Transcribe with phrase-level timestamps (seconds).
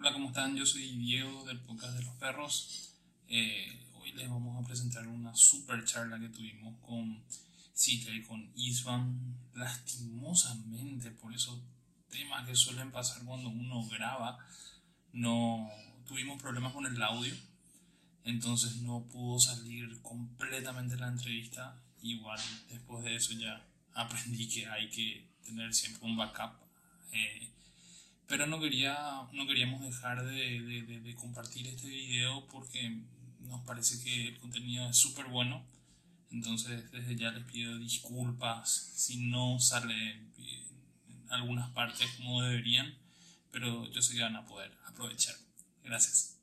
[0.00, 0.54] Hola, ¿cómo están?
[0.54, 2.94] Yo soy Diego del podcast de los perros.
[3.26, 7.20] Eh, hoy les vamos a presentar una super charla que tuvimos con
[7.74, 9.18] Citra y con Isvan.
[9.54, 11.58] Lastimosamente, por esos
[12.08, 14.38] temas que suelen pasar cuando uno graba,
[15.12, 15.68] no
[16.06, 17.34] tuvimos problemas con el audio.
[18.22, 21.76] Entonces no pudo salir completamente la entrevista.
[22.02, 22.38] Igual,
[22.70, 26.52] después de eso ya aprendí que hay que tener siempre un backup.
[27.10, 27.50] Eh,
[28.28, 28.94] pero no, quería,
[29.32, 33.00] no queríamos dejar de, de, de, compartir este video porque
[33.40, 35.64] nos parece que el contenido es súper bueno.
[36.30, 42.94] Entonces desde ya les pido disculpas si no sale en algunas partes como deberían,
[43.50, 45.34] pero yo sé que van a poder aprovechar.
[45.82, 46.38] Gracias.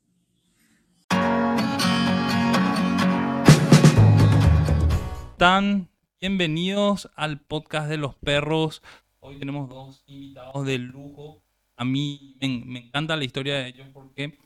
[5.38, 5.88] Tan
[6.20, 8.82] bienvenidos al podcast de los perros.
[9.20, 11.45] Hoy tenemos dos invitados de lujo
[11.76, 14.38] a mí me, encanta la historia de ellos porque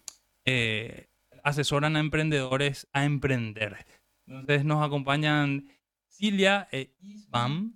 [0.45, 1.09] eh,
[1.45, 3.87] asesoran a emprendedores a emprender.
[4.27, 5.69] Entonces nos acompañan
[6.09, 7.75] Cilia e Isbam.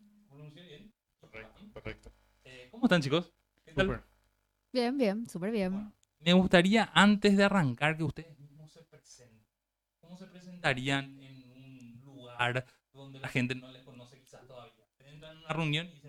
[1.73, 2.13] Correcto,
[2.45, 3.33] eh, ¿Cómo están chicos?
[4.73, 5.93] Bien, bien, súper bien.
[6.21, 9.45] me gustaría antes de arrancar que ustedes mismos se presenten.
[10.01, 14.85] ¿Cómo se presentarían en un lugar donde la gente no les conoce quizás todavía?
[14.99, 16.04] Entran en una reunión y.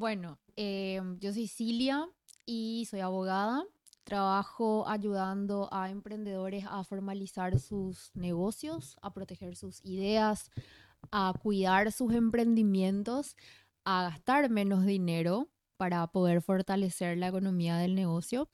[0.00, 2.06] Bueno, Em, yo soy Cilia
[2.46, 3.64] y soy abogada.
[4.04, 10.50] Trabajo ayudando a emprendedores a formalizar sus negocios, a proteger sus ideas,
[11.12, 13.36] a cuidar sus emprendimientos,
[13.86, 15.48] a gastar menos dinero
[15.78, 18.50] para poder fortalecer la economía del negocio.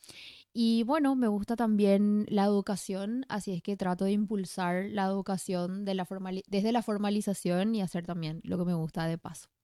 [0.53, 5.85] Y bueno, me gusta también la educación, así es que trato de impulsar la educación
[5.85, 9.56] desde la formalización y hacer también lo que me gusta de paso.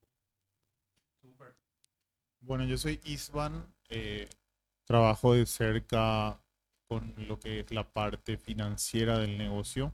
[2.44, 4.28] Bueno, yo soy Isvan, eh,
[4.84, 6.40] trabajo de cerca
[6.88, 9.92] con lo que es la parte financiera del negocio.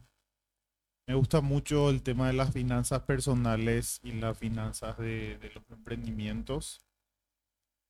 [1.06, 6.80] Me gusta mucho el tema de las finanzas personales y las finanzas de, los emprendimientos.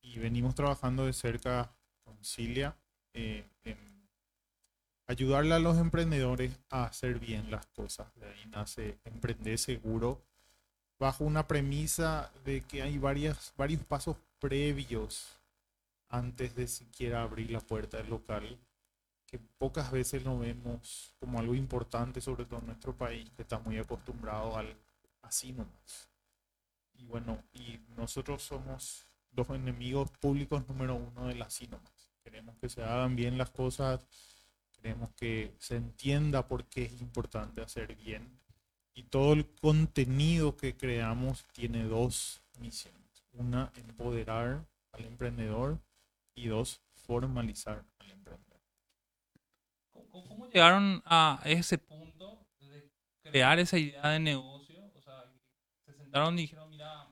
[0.02, 1.72] Y venimos trabajando de cerca
[2.02, 2.76] con Cilia
[3.14, 4.08] eh, en
[5.06, 8.12] ayudarle a los emprendedores a hacer bien las cosas.
[8.16, 10.20] De ahí nace Emprender Seguro,
[10.98, 15.38] bajo una premisa de que hay varias, varios pasos previos
[16.08, 18.58] antes de siquiera abrir la puerta del local,
[19.26, 23.58] que pocas veces lo vemos como algo importante, sobre todo en nuestro país, que está
[23.58, 24.74] muy acostumbrado al
[25.22, 26.08] así nomás.
[26.94, 32.10] Y bueno, y nosotros somos los enemigos públicos número uno del así nomás.
[32.24, 34.00] Queremos que se hagan bien las cosas,
[34.72, 38.26] queremos que se entienda por qué es importante hacer bien.
[38.94, 42.97] Y todo el contenido que creamos tiene dos misiones
[43.38, 45.78] una, empoderar al emprendedor
[46.34, 48.60] y dos, formalizar al emprendedor.
[50.10, 52.90] ¿Cómo llegaron a ese punto de
[53.22, 54.90] crear esa idea de negocio?
[54.94, 55.24] O sea,
[55.84, 57.08] se sentaron y dijeron, mira,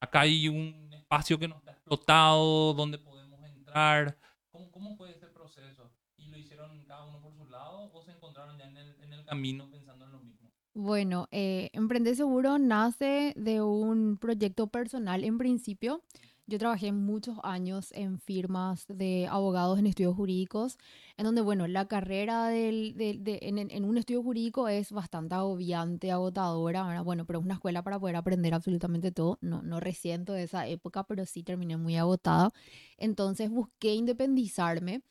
[0.00, 4.16] acá hay un espacio que no está explotado, donde podemos entrar.
[4.50, 5.90] ¿Cómo, cómo fue ese proceso?
[6.16, 9.12] ¿Y lo hicieron cada uno por su lado o se encontraron ya en el, en
[9.12, 10.39] el camino pensando en lo mismo?
[10.82, 16.02] Bueno, eh, Emprende Seguro nace de un proyecto personal en principio.
[16.46, 20.78] Yo trabajé muchos años en firmas de abogados en estudios jurídicos,
[21.18, 27.02] en donde, bueno, la carrera del, de, en, un estudio jurídico es bastante agobiante, agotadora,
[27.02, 29.36] bueno, pero es una escuela para poder aprender absolutamente todo.
[29.42, 32.52] No, no resiento de esa época, pero sí terminé muy agotada.
[32.96, 35.02] Entonces busqué independizarme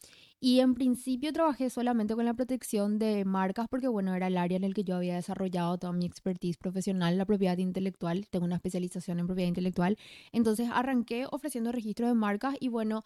[0.41, 4.55] y en principio trabajé solamente con la protección de marcas porque, bueno, era el área
[4.55, 8.27] en el que yo había desarrollado toda mi expertise profesional, la propiedad intelectual.
[8.29, 9.97] Tengo una especialización en propiedad intelectual.
[10.31, 13.03] Entonces arranqué ofreciendo registros de marcas y, bueno,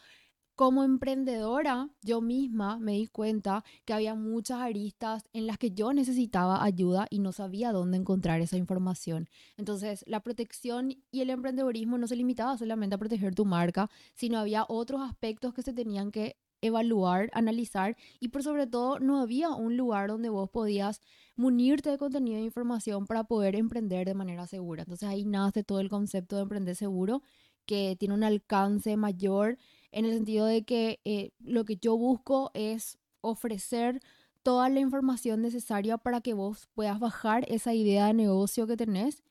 [0.55, 5.93] como emprendedora, yo misma me di cuenta que había muchas aristas en las que yo
[5.93, 9.27] necesitaba ayuda y no sabía dónde encontrar esa información.
[9.57, 14.37] Entonces, la protección y el emprendedorismo no se limitaba solamente a proteger tu marca, sino
[14.37, 19.49] había otros aspectos que se tenían que evaluar, analizar y por sobre todo no había
[19.49, 21.01] un lugar donde vos podías
[21.35, 24.83] munirte de contenido e información para poder emprender de manera segura.
[24.83, 27.21] Entonces ahí nace todo el concepto de emprender seguro
[27.65, 29.57] que tiene un alcance mayor
[29.91, 34.01] en el sentido de que eh, lo que yo busco es ofrecer
[34.41, 39.23] toda la información necesaria para que vos puedas bajar esa idea de negocio que tenés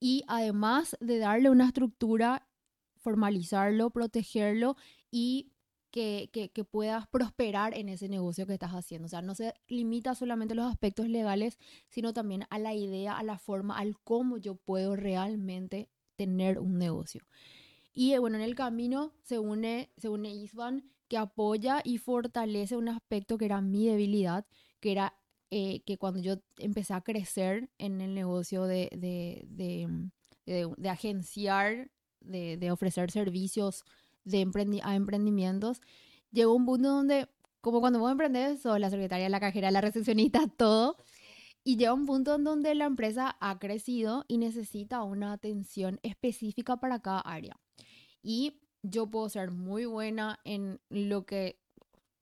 [0.00, 2.46] y además de darle una estructura,
[2.96, 4.76] formalizarlo, protegerlo
[5.10, 5.52] y
[5.94, 9.06] que, puedas prosperar en ese negocio que estás haciendo.
[9.06, 11.58] O sea, no se limita solamente a los aspectos legales,
[11.88, 16.78] sino también a la idea, a la forma, al cómo yo puedo realmente tener un
[16.78, 17.24] negocio.
[17.92, 22.76] Y eh, bueno, en el camino se une, se une Isvan, que apoya y fortalece
[22.76, 24.46] un aspecto que era mi debilidad,
[24.80, 25.14] que era
[25.50, 31.92] eh, que cuando yo empecé a crecer en el negocio de, de, de, de, agenciar,
[32.20, 33.84] de ofrecer servicios
[34.24, 35.80] de emprendi a emprendimientos,
[36.30, 37.28] llegó un punto donde,
[37.60, 40.96] como cuando vos emprendes, sos la secretaria, la cajera, la recepcionista, todo.
[41.62, 46.76] Y llega un punto en donde la empresa ha crecido y necesita una atención específica
[46.76, 47.56] para cada área.
[48.22, 51.58] Y yo puedo ser muy buena en lo que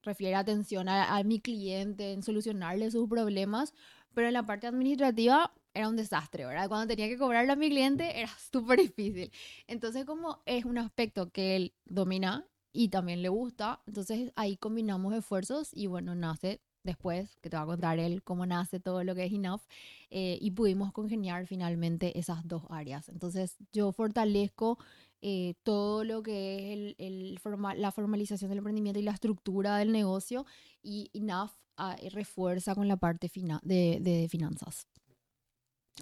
[0.03, 3.75] refiere atención a, a mi cliente, en solucionarle sus problemas,
[4.15, 6.69] pero en la parte administrativa era un desastre, ¿verdad?
[6.69, 9.33] Cuando tenía que cobrarle a mi cliente era súper difícil.
[9.67, 15.15] Entonces, como es un aspecto que él domina y también le gusta, entonces ahí combinamos
[15.15, 19.15] esfuerzos y bueno, nace después, que te va a contar él cómo nace todo lo
[19.15, 19.63] que es Enough,
[20.11, 23.09] eh, y pudimos congeniar finalmente esas dos áreas.
[23.09, 24.79] Entonces, yo fortalezco
[25.21, 27.41] eh, todo lo que es el, el
[27.81, 30.45] la formalización del emprendimiento y la estructura del negocio,
[30.83, 34.87] y Enough ah, refuerza con la parte fina de, de finanzas.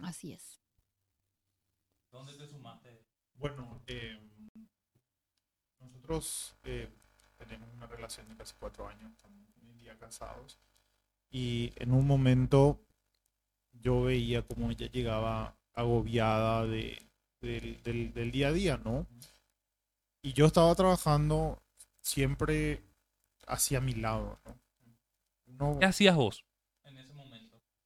[0.03, 0.61] Así es.
[2.11, 3.05] ¿Dónde te sumaste?
[3.35, 4.19] Bueno, eh,
[5.81, 6.89] nosotros eh,
[7.39, 10.59] tenemos una relación de casi cuatro años, estamos hoy en día casados,
[11.31, 12.81] y en un momento
[13.73, 17.09] yo veía como ella llegaba agobiada de,
[17.41, 19.07] del, del- del día a día, ¿no?
[20.23, 21.63] Y yo estaba trabajando
[22.03, 22.83] siempre
[23.47, 24.59] hacia mi lado, ¿no?
[25.47, 26.45] No- ¿Qué hacías vos?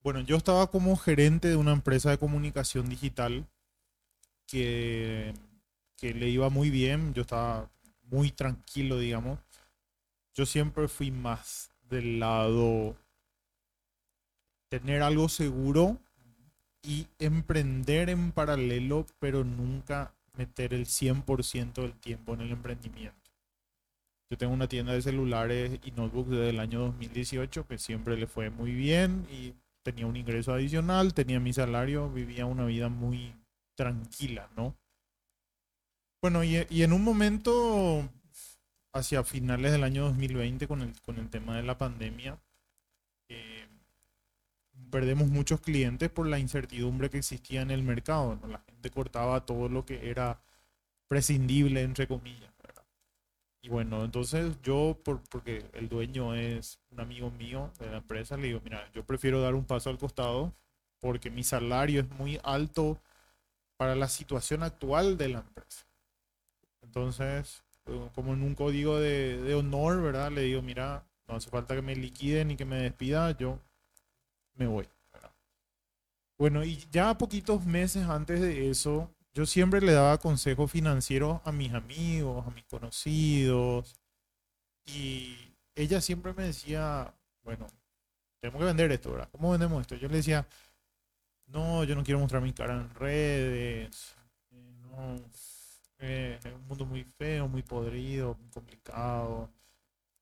[0.04, 3.46] Bueno, yo estaba como gerente de una empresa de comunicación digital
[4.46, 5.32] que,
[5.96, 7.70] que le iba muy bien, yo estaba
[8.10, 9.38] muy tranquilo, digamos.
[10.34, 12.94] Yo siempre fui más del lado
[14.68, 15.96] tener algo seguro
[16.82, 23.30] y emprender en paralelo, pero nunca meter el 100% del tiempo en el emprendimiento.
[24.28, 28.26] Yo tengo una tienda de celulares y notebooks desde el año 2018 que siempre le
[28.26, 29.54] fue muy bien y
[29.84, 33.34] tenía un ingreso adicional, tenía mi salario, vivía una vida muy
[33.76, 34.74] tranquila, ¿no?
[36.20, 38.08] Bueno, y, en un momento,
[38.94, 42.40] hacia finales del año 2020, con el, con el tema de la pandemia,
[43.28, 43.66] eh,
[44.90, 48.48] perdemos muchos clientes por la incertidumbre que existía en el mercado, ¿no?
[48.48, 50.40] La gente cortaba todo lo que era
[51.08, 52.54] prescindible, entre comillas.
[53.64, 58.36] Y bueno, entonces yo, por, porque el dueño es un amigo mío de la empresa,
[58.36, 60.52] le digo, mira, yo prefiero dar un paso al costado
[61.00, 63.00] porque mi salario es muy alto
[63.78, 65.86] para la situación actual de la empresa.
[66.82, 70.30] Entonces, eh, como en un código de, honor, ¿verdad?
[70.30, 73.58] Le digo, mira, no hace falta que me liquiden ni que me despida, yo
[74.56, 74.86] me voy.
[76.36, 81.52] Bueno, y ya poquitos meses antes de eso, yo siempre le daba consejos financieros a
[81.52, 83.96] mis amigos, a mis conocidos,
[84.86, 85.36] y
[85.74, 87.66] ella siempre me decía, bueno,
[88.40, 89.28] tenemos que vender esto, ¿verdad?
[89.32, 89.96] ¿Cómo vendemos esto?
[89.96, 90.46] Yo le decía,
[91.46, 94.14] no, yo no quiero mostrar mi cara en redes,
[94.50, 95.16] no,
[95.98, 99.50] eh, es un mundo muy feo, muy podrido, muy complicado.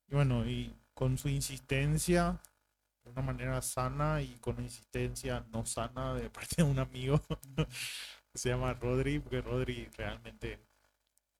[0.07, 2.39] Y bueno, y con su insistencia,
[3.03, 7.21] de una manera sana y con insistencia no sana de parte de un amigo
[8.33, 10.59] se llama Rodri, porque Rodri realmente,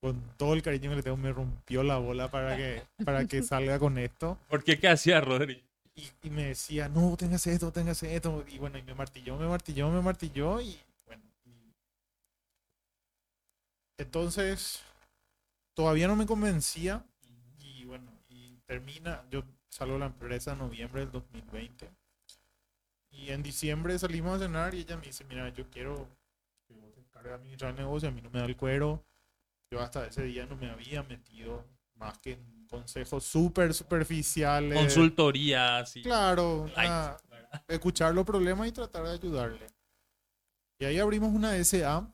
[0.02, 3.42] con todo el cariño que le tengo, me rompió la bola para que, para que
[3.44, 4.38] salga con esto.
[4.50, 5.64] ¿Por qué qué hacías, Rodri?
[5.96, 8.44] Y, y me decía, no, tengas esto, tengas esto.
[8.48, 10.60] Y bueno, y me martilló, me martilló, me martilló.
[10.62, 11.24] Y bueno.
[11.46, 11.74] y-
[13.98, 14.82] Entonces,
[15.76, 17.04] todavía no me convencía.
[17.60, 19.24] Y bueno, y termina.
[19.30, 21.90] Yo salgo de la empresa en noviembre del 2020.
[23.12, 26.08] Y en diciembre salimos a cenar y ella me dice, mira, yo quiero
[27.24, 29.04] de administrar el negocio, a mí no me da el cuero.
[29.72, 31.66] Yo hasta ese día no me había metido
[31.96, 34.78] más que en consejos súper superficiales.
[34.78, 36.02] Consultoría, sí.
[36.02, 36.70] Claro,
[37.68, 39.68] escuchar los problemas y tratar de ayudarle.
[40.80, 42.08] Y ahí abrimos una SA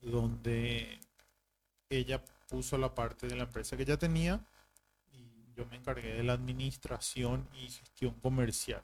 [0.00, 1.00] donde
[1.88, 4.40] ella puso la parte de la empresa que ya tenía
[5.12, 8.82] y yo me encargué de la administración y gestión comercial.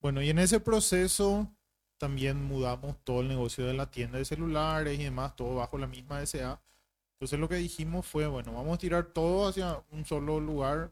[0.00, 1.50] Bueno, y en ese proceso
[1.98, 5.86] también mudamos todo el negocio de la tienda de celulares y demás, todo bajo la
[5.86, 6.60] misma SA.
[7.14, 10.90] Entonces lo que dijimos fue, bueno, vamos a tirar todo hacia un solo lugar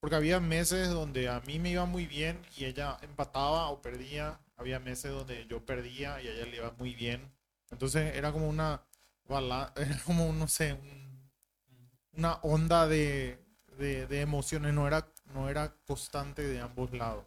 [0.00, 4.40] porque había meses donde a mí me iba muy bien y ella empataba o perdía.
[4.56, 7.30] Había meses donde yo perdía y a ella le iba muy bien.
[7.70, 8.82] Entonces era como una
[9.76, 11.30] era como, no sé, un-
[12.12, 13.38] una onda de,
[13.78, 14.74] de, de emociones.
[14.74, 17.24] No era, no era constante de ambos lados,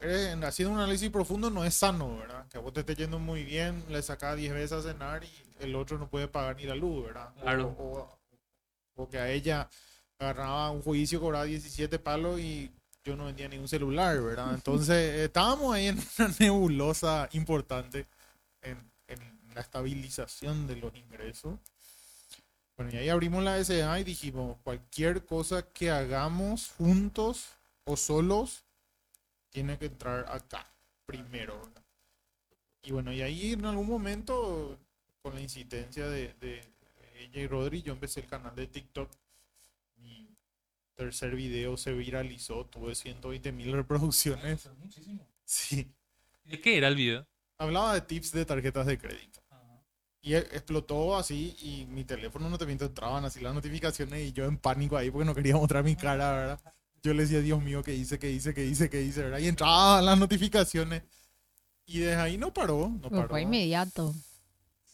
[0.00, 2.46] eh, haciendo un análisis profundo no es sano, ¿verdad?
[2.48, 5.30] Que a vos te esté yendo muy bien, le sacás 10 veces a cenar y
[5.60, 7.32] el otro no puede pagar ni la luz, ¿verdad?
[7.40, 7.74] Claro.
[7.78, 8.18] O,
[8.96, 9.68] o que a ella
[10.18, 12.70] agarraba un juicio, cobraba 17 palos y
[13.04, 14.54] yo no vendía ni un celular, ¿verdad?
[14.54, 18.06] Entonces estábamos ahí en una nebulosa importante
[18.62, 19.18] en, en
[19.54, 21.58] la estabilización de los ingresos.
[22.76, 27.48] Bueno, y ahí abrimos la SA y dijimos, cualquier cosa que hagamos juntos
[27.84, 28.65] o solos,
[29.56, 30.70] tiene que entrar acá
[31.06, 31.56] primero.
[31.56, 31.82] ¿verdad?
[32.82, 34.78] Y bueno, y ahí en algún momento,
[35.22, 36.60] con la insistencia de, de
[37.18, 39.10] ella y Rodri, yo empecé el canal de TikTok.
[39.96, 40.28] Mi
[40.94, 44.68] tercer video se viralizó, tuve 120 mil reproducciones.
[44.78, 45.26] Muchísimo.
[45.46, 45.90] Sí.
[46.44, 47.26] ¿De qué era el video?
[47.56, 49.40] Hablaba de tips de tarjetas de crédito.
[50.20, 54.32] Y e- explotó así y mi teléfono no te miento, entraban así las notificaciones y
[54.32, 56.75] yo en pánico ahí porque no quería mostrar mi cara, ¿verdad?
[57.06, 59.38] Yo le decía, Dios mío, ¿qué hice, qué hice, qué hice, qué hice, ¿verdad?
[59.38, 61.04] Y entraban las notificaciones.
[61.84, 63.28] Y desde ahí no paró, no paró.
[63.28, 64.12] fue inmediato.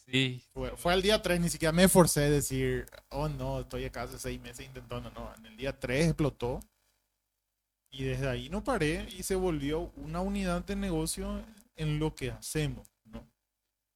[0.05, 0.45] Sí.
[0.53, 4.03] Fue, fue al día 3, ni siquiera me esforcé a decir, oh no, estoy acá
[4.03, 5.35] hace seis meses intentando, no.
[5.39, 6.61] En el día 3 explotó.
[7.91, 11.43] Y desde ahí no paré y se volvió una unidad de negocio
[11.77, 13.27] en lo que hacemos, ¿no?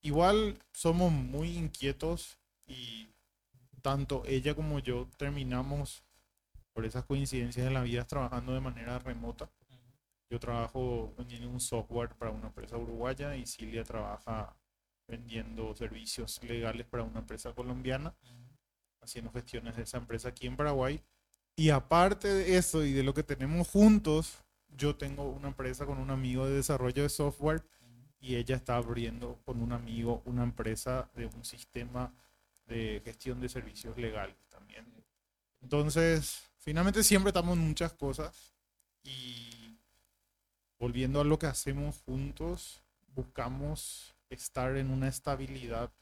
[0.01, 3.09] Igual somos muy inquietos y
[3.83, 6.06] tanto ella como yo terminamos
[6.77, 9.49] por esas coincidencias de la vida trabajando de manera remota.
[10.29, 14.55] Yo trabajo vendiendo un software para una empresa uruguaya y Silvia trabaja
[15.09, 18.15] vendiendo servicios legales para una empresa colombiana,
[19.01, 21.03] haciendo gestiones de esa empresa aquí en Paraguay.
[21.57, 25.97] Y aparte de eso y de lo que tenemos juntos, yo tengo una empresa con
[25.97, 27.65] un amigo de desarrollo de software
[28.21, 32.13] y ella está abriendo con un amigo una empresa de un sistema
[32.67, 34.85] de gestión de servicios legales también.
[35.63, 38.53] Entonces, finalmente siempre estamos en muchas cosas
[39.05, 39.79] y
[40.81, 42.83] volviendo a lo que hacemos juntos,
[43.15, 45.93] buscamos estar en una estabilidad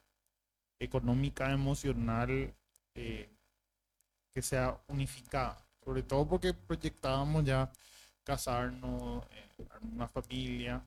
[0.79, 2.55] económica, emocional,
[2.95, 3.29] eh,
[4.33, 5.63] que sea unificada.
[5.85, 7.71] Sobre todo porque proyectábamos ya
[8.25, 10.83] casarnos, eh, una familia.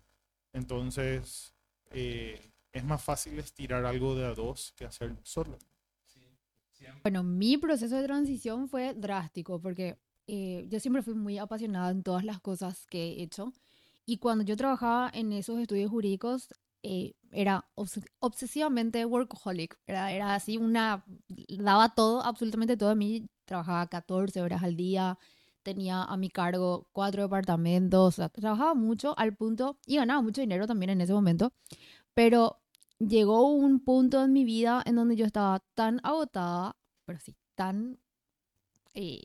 [0.53, 1.53] Entonces,
[1.91, 5.59] eh, es más fácil estirar algo de a dos que hacerlo solo.
[7.03, 12.03] Bueno, mi proceso de transición fue drástico porque eh, yo siempre fui muy apasionada en
[12.03, 13.53] todas las cosas que he hecho.
[14.05, 16.49] Y cuando yo trabajaba en esos estudios jurídicos,
[16.83, 19.77] eh, era obs- obsesivamente workaholic.
[19.85, 21.03] Era, era así una...
[21.49, 23.29] Daba todo, absolutamente todo de mí.
[23.45, 25.17] Trabajaba 14 horas al día,
[25.63, 30.41] tenía a mi cargo cuatro departamentos, o sea, trabajaba mucho al punto y ganaba mucho
[30.41, 31.53] dinero también en ese momento.
[32.13, 32.59] Pero
[32.99, 36.75] llegó un punto en mi vida en donde yo estaba tan agotada,
[37.05, 37.99] pero sí, tan...
[38.93, 39.21] eh,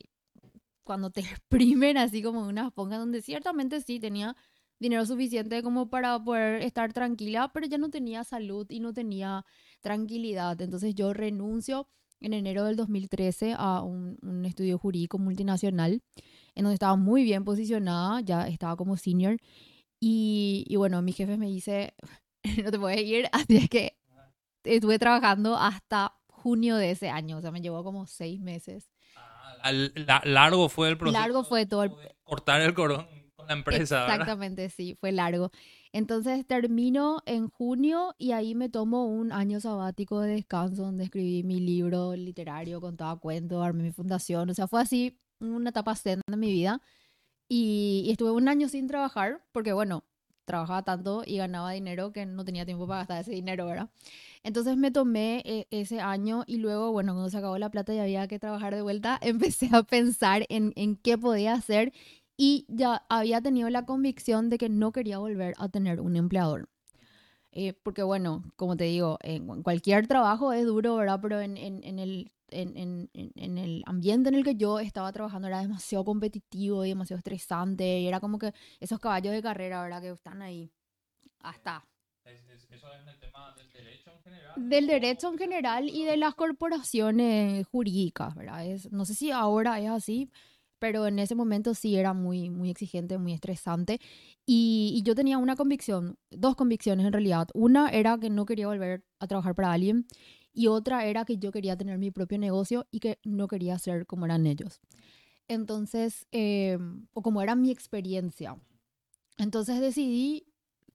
[0.85, 4.37] cuando te exprimen así como una esponja, donde ciertamente sí tenía
[4.79, 9.45] dinero suficiente como para poder estar tranquila, pero ya no tenía salud y no tenía
[9.81, 10.61] tranquilidad.
[10.61, 11.87] Entonces yo renuncio
[12.21, 16.03] en enero del 2013 a un, un estudio jurídico multinacional
[16.55, 19.37] en donde estaba muy bien posicionada, ya estaba como senior.
[20.01, 21.95] Y, y bueno, mi jefe me dice,
[22.65, 23.97] no te puedes ir, así es que
[24.65, 28.91] estuve trabajando hasta junio de ese año, o sea, me llevó como seis meses.
[29.63, 31.21] La- largo fue el proceso.
[31.21, 31.93] Largo fue todo el-
[32.25, 33.07] Cortar el cordón
[33.37, 34.01] con la empresa.
[34.01, 34.15] ¿verdad?
[34.17, 35.51] Exactamente, sí, fue largo.
[35.93, 41.43] Entonces termino en junio y ahí me tomo un año sabático de descanso donde escribí
[41.45, 46.21] mi libro literario, contaba cuentos, armé mi fundación, o sea, fue así una etapa zen
[46.27, 46.81] de mi vida.
[47.49, 50.05] Y, y estuve un año sin trabajar porque, bueno,
[50.45, 53.91] trabajaba tanto y ganaba dinero que no tenía tiempo para gastar ese dinero, ¿verdad?
[54.43, 57.99] Entonces me tomé eh, ese año y luego, bueno, cuando se acabó la plata y
[57.99, 61.93] había que trabajar de vuelta, empecé a pensar en, en qué podía hacer
[62.37, 66.69] y ya había tenido la convicción de que no quería volver a tener un empleador.
[67.53, 71.21] Eh, porque bueno, como te digo, en cu- cualquier trabajo es duro, ¿verdad?
[71.23, 72.77] Pero en, en el, en,
[73.15, 77.19] en- en- el ambiente en el que yo estaba trabajando era demasiado competitivo y demasiado
[77.19, 80.03] estresante y era como que esos caballos de carrera, ¿verdad?
[80.03, 80.71] Que están ahí
[81.41, 81.85] hasta
[82.25, 84.53] Es- es- Eso es en el tema del derecho en general.
[84.71, 88.65] del derecho en general y de las corporaciones jurídicas, ¿verdad?
[88.67, 90.31] Es, no sé si ahora es así,
[90.79, 94.01] pero en ese momento sí era muy, muy exigente, muy estresante.
[94.47, 97.49] Y, y yo tenía una convicción, dos convicciones en realidad.
[97.55, 100.07] Una era que no quería volver a trabajar para alguien
[100.53, 104.07] y otra era que yo quería tener mi propio negocio y que no quería ser
[104.07, 104.81] como eran ellos.
[105.49, 106.79] Entonces, eh,
[107.13, 108.57] o como era mi experiencia.
[109.39, 110.47] Entonces decidí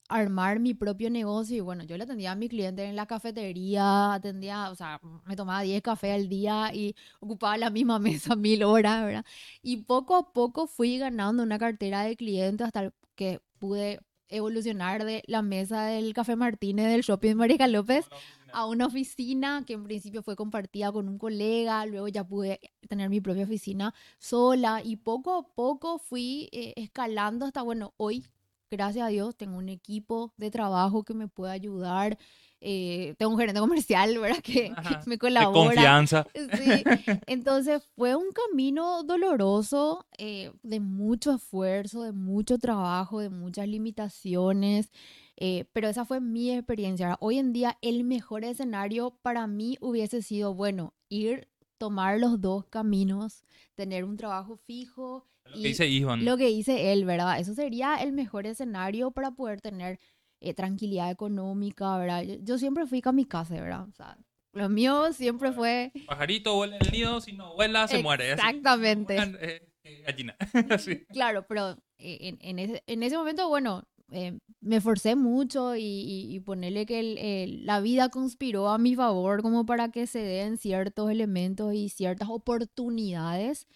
[0.09, 4.13] armar mi propio negocio y bueno, yo le atendía a mi cliente en la cafetería,
[4.13, 8.63] atendía, o sea, me tomaba 10 cafés al día y ocupaba la misma mesa mil
[8.63, 9.25] horas, ¿verdad?
[9.61, 13.99] Y poco a poco fui ganando una cartera de clientes hasta que pude
[14.29, 18.05] evolucionar de la mesa del Café Martínez del Shopping Marica López
[18.53, 23.09] a una oficina que en principio fue compartida con un colega, luego ya pude tener
[23.09, 28.25] mi propia oficina sola y poco a poco fui eh, escalando hasta, bueno, hoy,
[28.71, 32.17] gracias a Dios, tengo un equipo de trabajo que me puede ayudar.
[32.59, 34.41] eh, tengo un gerente comercial, ¿verdad?
[34.41, 34.73] Que,
[35.05, 35.67] me De colabora.
[35.67, 36.25] confianza.
[36.33, 36.83] Sí,
[37.27, 44.89] entonces fue un camino doloroso, eh, de mucho esfuerzo, de mucho trabajo, de muchas limitaciones,
[45.37, 47.05] eh, pero esa fue mi experiencia.
[47.07, 52.41] Ahora, Hoy en día el mejor escenario para mí hubiese sido, bueno, ir, tomar los
[52.41, 53.43] dos caminos,
[53.75, 56.25] tener un trabajo fijo Lo que y dice Iván.
[56.25, 57.39] lo que dice él, ¿verdad?
[57.39, 59.99] Eso sería el mejor escenario para poder tener
[60.39, 62.23] eh, tranquilidad económica, ¿verdad?
[62.23, 63.87] Yo, yo siempre fui kamikaze, ¿verdad?
[63.87, 64.17] O sea,
[64.53, 65.91] lo mío siempre fue...
[66.07, 68.31] Pajarito vuela en el nido, si no vuela, se muere.
[68.31, 68.41] así.
[68.41, 69.13] Exactamente.
[69.15, 70.35] Pongan, eh, eh, gallina.
[70.71, 71.05] Así.
[71.05, 75.81] Claro, pero eh, en, en ese, en ese momento, bueno, eh, me forcé mucho y,
[75.83, 80.07] y, y ponerle que el- el- la vida conspiró a mi favor como para que
[80.07, 83.67] se den ciertos elementos y ciertas oportunidades,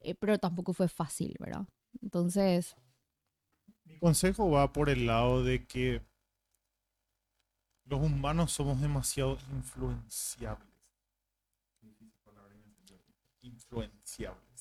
[0.00, 1.66] eh, pero tampoco fue fácil, ¿verdad?
[2.02, 2.76] Entonces,
[3.84, 6.02] Mi consejo va por el lado de que
[7.84, 10.66] los humanos somos demasiado influenciables.
[13.42, 14.51] Influenciables.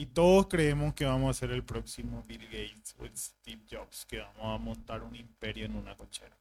[0.00, 4.16] Y todos creemos que vamos a ser el próximo Bill Gates o Steve Jobs, que
[4.16, 6.34] vamos a montar un imperio en una cochera.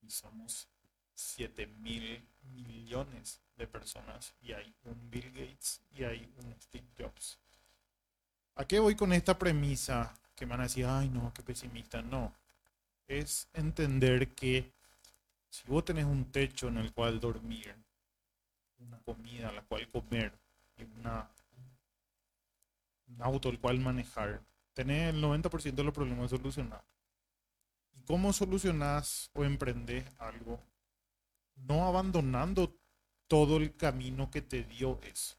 [0.00, 0.68] Y somos
[1.12, 4.32] 7 mil millones de personas.
[4.40, 7.40] Y hay un Bill Gates y hay un Steve Jobs.
[8.54, 10.14] ¿A qué voy con esta premisa?
[10.36, 12.00] Que me van a decir, ay no, qué pesimista.
[12.00, 12.32] No.
[13.08, 14.70] Es entender que
[15.50, 17.74] si vos tenés un techo en el cual dormir,
[18.78, 20.32] una comida a la cual comer
[20.76, 21.43] y una, un
[23.20, 24.42] auto el cual manejar,
[24.72, 26.84] tenés el 90% de los problemas solucionados.
[27.92, 30.60] ¿Y cómo solucionás o emprendés algo?
[31.56, 32.76] No abandonando
[33.28, 35.36] todo el camino que te dio eso.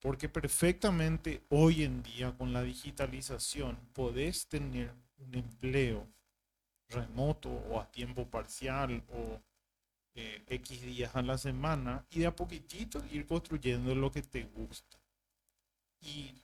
[0.00, 6.06] Porque perfectamente hoy en día con la digitalización podés tener un empleo
[6.88, 9.40] remoto o a tiempo parcial o
[10.14, 14.44] eh, X días a la semana y de a poquitito ir construyendo lo que te
[14.44, 14.97] gusta.
[16.00, 16.34] Y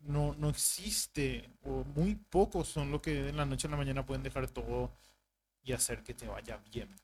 [0.00, 4.04] no, no existe, o muy pocos son los que de la noche a la mañana
[4.04, 4.90] pueden dejar todo
[5.62, 6.94] y hacer que te vaya bien.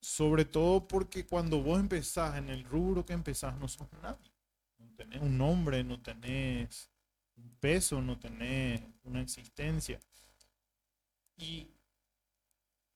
[0.00, 4.30] Sobre todo porque cuando vos empezás en el rubro que empezás no sos nadie.
[4.78, 6.90] No tenés un nombre, no tenés
[7.36, 9.98] un peso, no tenés una existencia.
[11.36, 11.66] Y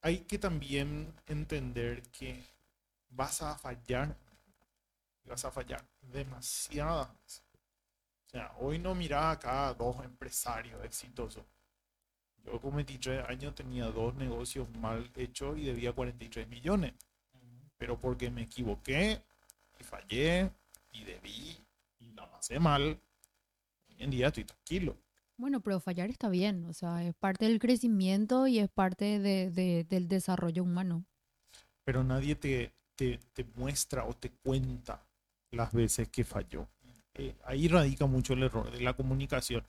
[0.02, 2.42] hay que también entender que
[3.10, 4.16] vas a fallar,
[5.24, 7.42] vas a fallar demasiadas.
[8.30, 11.42] O sea, hoy no mirás acá a dos empresarios exitosos.
[12.44, 16.94] Yo con 23 años tenía dos negocios mal hechos y debía 43 millones.
[17.76, 19.20] Pero porque me equivoqué
[19.80, 20.52] y fallé
[20.92, 21.58] y debí
[21.98, 23.00] y la pasé mal,
[23.88, 24.96] hoy en día estoy tranquilo.
[25.36, 29.50] bueno, pero fallar está bien, o sea, es parte del crecimiento y es parte de-
[29.50, 31.04] de- del desarrollo humano.
[31.84, 35.04] pero nadie te, te, te muestra o te cuenta
[35.50, 36.68] las veces que falló.
[37.20, 39.64] Eh, ahí radica mucho el error de la comunicación.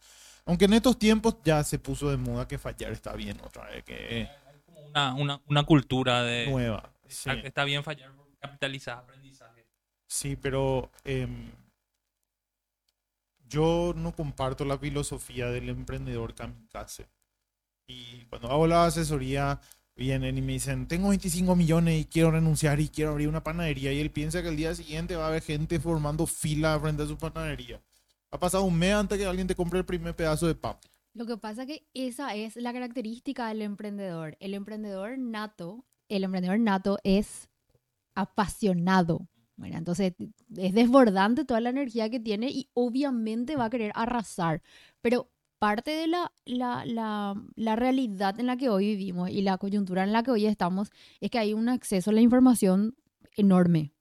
[0.46, 3.84] Aunque en estos tiempos ya se puso de moda que fallar está bien otra vez,
[3.84, 6.48] que es Hay como una, una, una cultura de.
[6.48, 6.92] nueva.
[7.08, 9.68] Sí, Está, bien fallar capitalizar aprendizaje.
[10.08, 11.52] sí, pero em,
[13.48, 17.08] yo no comparto la filosofía del emprendedor kamikaze.
[17.88, 19.60] Y cuando hago la asesoría,
[19.96, 23.94] vienen y me dicen, tengo 25 millones y quiero renunciar y quiero abrir una panadería.
[23.94, 27.08] Y él piensa que el día siguiente va a haber gente formando fila frente a
[27.08, 27.82] su panadería.
[28.32, 30.78] Ha pasado un mes antes que alguien te compre el primer pedazo de pan.
[31.14, 34.38] Lo que pasa que esa es la característica del emprendedor.
[34.40, 37.50] El emprendedor nato, el emprendedor nato es
[38.16, 39.28] apasionado.
[39.58, 40.14] Bueno, entonces
[40.58, 44.62] es desbordante toda la energía que tiene y obviamente va a querer arrasar.
[45.02, 45.30] Pero
[45.62, 50.04] parte de la, la, la, la realidad en la que hoy vivimos y la coyuntura
[50.04, 52.96] en la que hoy estamos es que hay un acceso a la información
[53.38, 53.94] enorme.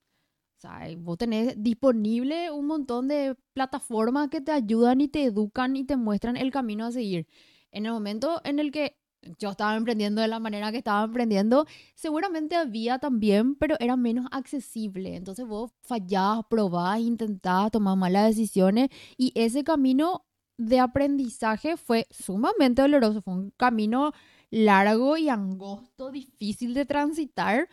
[0.57, 5.77] O sea, vos tenés disponible un montón de plataformas que te ayudan y te educan
[5.77, 7.27] y te muestran el camino a seguir.
[7.73, 8.97] En el momento en el que
[9.39, 14.27] yo estaba emprendiendo de la manera que estaba emprendiendo, seguramente había también, pero era menos
[14.33, 15.15] accesible.
[15.15, 20.25] Entonces vos fallabas, probabas, intentabas tomar malas decisiones y ese camino
[20.61, 23.23] de aprendizaje fue sumamente doloroso.
[23.23, 24.13] Fue un camino
[24.51, 27.69] largo y angosto, difícil de transitar,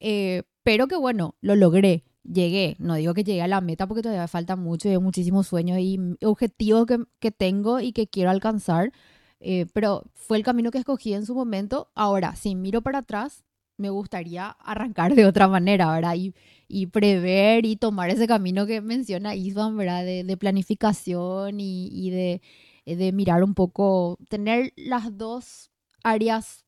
[0.00, 2.76] eh, pero que bueno, lo logré llegué.
[2.78, 5.78] No digo que llegué a la meta porque todavía falta mucho y hay muchísimos sueños
[5.80, 8.92] y objetivos que, que tengo y que quiero alcanzar.
[9.40, 11.90] Eh, pero fue el camino que escogí en su momento.
[11.94, 13.44] Ahora, si miro para atrás,
[13.80, 16.14] me gustaría arrancar de otra manera, ¿verdad?
[16.16, 16.34] Y,
[16.68, 20.04] y prever y tomar ese camino que menciona Isvan, ¿verdad?
[20.04, 22.42] De, de planificación y, y de,
[22.86, 25.70] de mirar un poco, tener las dos
[26.04, 26.64] áreas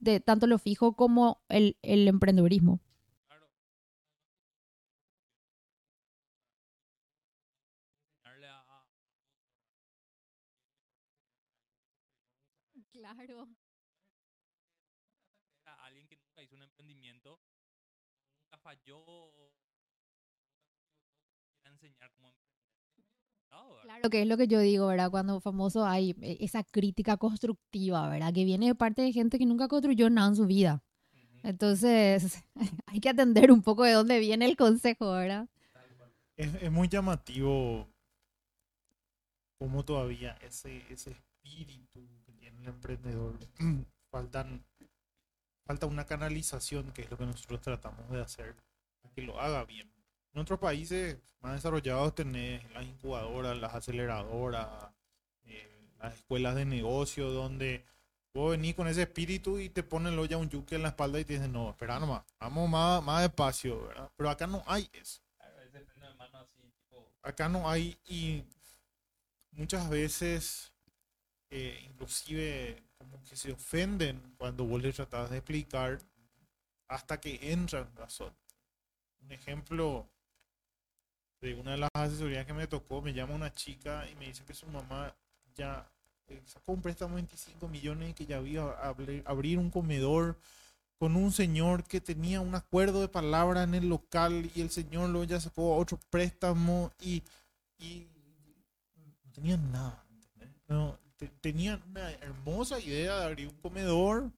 [0.00, 2.06] de tanto lo fijo como el, el.
[3.28, 3.46] Claro.
[12.92, 13.48] Claro.
[16.34, 17.38] Nunca hizo un emprendimiento,
[18.42, 19.04] nunca falló,
[21.64, 22.34] enseñar cómo.
[23.82, 25.12] Claro que es lo que yo digo, ¿verdad?
[25.12, 28.32] Cuando famoso hay eh, esa crítica constructiva, ¿verdad?
[28.32, 30.82] Que viene de parte de gente que nunca construyó nada en su vida.
[31.44, 32.42] Entonces,
[32.86, 35.48] hay que atender un poco de dónde viene el consejo, ¿verdad?
[36.36, 37.86] Es, es muy llamativo
[39.60, 43.38] cómo todavía ese, ese espíritu que tiene el emprendedor
[44.10, 44.64] faltan
[45.64, 48.54] falta una canalización que es lo que nosotros tratamos de hacer
[49.14, 49.88] que lo haga bien.
[50.32, 54.68] En otros países más desarrollados tenés las incubadoras, las aceleradoras,
[55.44, 55.68] eh,
[56.00, 57.84] las escuelas de negocio donde
[58.32, 61.24] vos venís con ese espíritu y te ponen ya un yuque en la espalda y
[61.24, 64.10] te dicen, no, espera nomás, vamos más, más despacio, ¿verdad?
[64.16, 65.24] Pero acá no hay eso
[67.24, 68.44] acá no hay y
[69.52, 70.72] muchas veces
[71.50, 75.98] eh, inclusive como que se ofenden cuando vos les tratás de explicar
[76.88, 78.34] hasta que entran en razón.
[79.22, 80.08] Un ejemplo
[81.40, 84.44] de una de las asesorías que me tocó, me llama una chica y me dice
[84.44, 85.14] que su mamá
[85.54, 85.86] ya
[86.28, 90.38] eh, sacó un préstamo de 25 millones y que ya iba a abrir- un comedor
[90.98, 95.10] con un señor que tenía un acuerdo de palabra en el local y el señor
[95.10, 97.22] luego ya sacó otro préstamo y,
[97.78, 98.06] y
[99.24, 100.04] no tenían nada.
[100.68, 100.98] No,
[101.40, 104.30] tenían una hermosa idea de abrir un comedor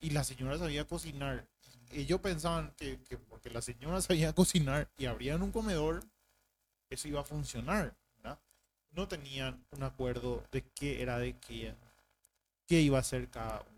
[0.00, 1.46] y la señora sabía cocinar.
[1.90, 6.04] Ellos pensaban que, que porque la señora sabía cocinar y abrían un comedor,
[6.90, 7.94] eso iba a funcionar.
[8.92, 11.74] No tenían un acuerdo de qué era de qué,
[12.66, 13.77] qué iba a hacer cada uno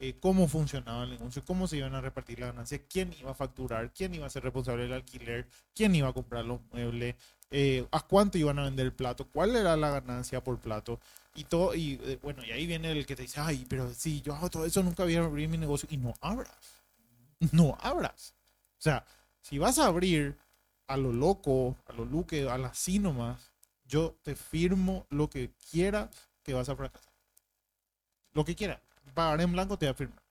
[0.00, 3.34] eh, cómo funcionaba el negocio, cómo se iban a repartir las ganancias, quién iba a
[3.34, 7.16] facturar, quién iba a ser responsable del alquiler, quién iba a comprar los muebles,
[7.50, 11.00] eh, a cuánto iban a vender el plato, cuál era la ganancia por plato
[11.34, 11.74] y todo.
[11.74, 14.48] Y eh, bueno, y ahí viene el que te dice, ay, pero si yo hago
[14.50, 15.88] todo eso, nunca voy a abrir mi negocio.
[15.90, 16.84] Y no abras,
[17.52, 18.34] no abras.
[18.78, 19.04] O sea,
[19.40, 20.36] si vas a abrir
[20.86, 23.50] a lo loco, a lo luque, a la así nomás,
[23.84, 26.08] yo te firmo lo que quieras
[26.44, 27.12] que vas a fracasar.
[28.32, 30.22] Lo que quieras pagar en blanco te va a firmar.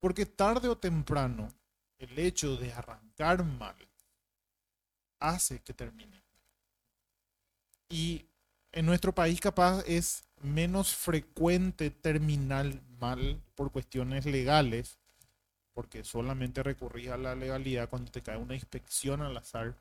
[0.00, 1.48] Porque tarde o temprano,
[1.98, 3.76] el hecho de arrancar mal
[5.20, 6.22] hace que termine.
[7.88, 8.24] Y
[8.72, 14.98] en nuestro país capaz es menos frecuente terminar mal por cuestiones legales,
[15.72, 19.76] porque solamente recurrís a la legalidad cuando te cae una inspección al azar.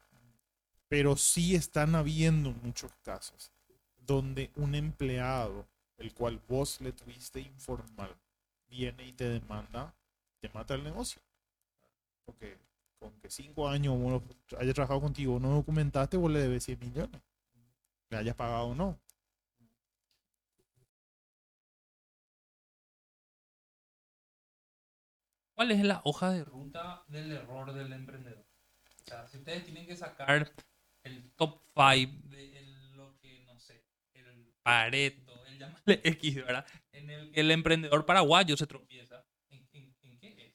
[0.88, 3.52] Pero sí están habiendo muchos casos
[3.98, 5.66] donde un empleado,
[5.98, 8.16] el cual vos le tuviste informar,
[8.72, 9.94] viene y te demanda,
[10.40, 11.22] te mata el negocio.
[12.26, 12.58] Porque
[12.98, 14.24] con que cinco años uno
[14.58, 17.22] haya trabajado contigo, no documentaste, vos le debes 100 millones.
[18.10, 18.98] Le hayas pagado o no.
[25.56, 28.46] ¿Cuál es la hoja de ruta del error del emprendedor?
[29.06, 30.52] O sea, si ustedes tienen que sacar
[31.04, 32.62] el top 5 de
[32.96, 35.31] lo que, no sé, el Pareto,
[35.62, 36.66] llámale X, ¿verdad?
[37.34, 39.24] El emprendedor paraguayo se tropieza.
[39.50, 40.54] ¿En, qué es?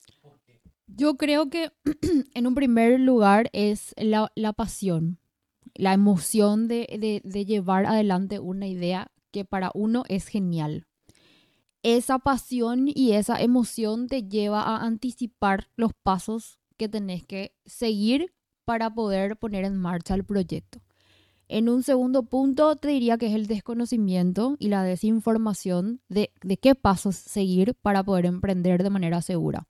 [0.87, 1.73] Yo creo que
[2.35, 5.19] en un primer lugar es la, pasión,
[5.75, 10.87] la emoción de, de- de llevar adelante una idea que para uno es genial.
[11.83, 18.35] Esa pasión y esa emoción te lleva a anticipar los pasos que tenés que seguir
[18.64, 20.81] para poder poner en marcha el proyecto.
[21.49, 26.57] En un segundo punto, te diría que es el desconocimiento y la desinformación de, de
[26.57, 29.69] qué pasos seguir para poder emprender de manera segura.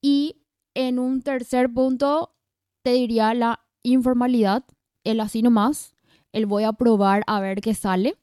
[0.00, 0.42] Y
[0.74, 2.34] en un tercer punto,
[2.82, 4.64] te diría la informalidad,
[5.04, 5.94] el así nomás,
[6.32, 8.16] el voy a probar a ver qué sale.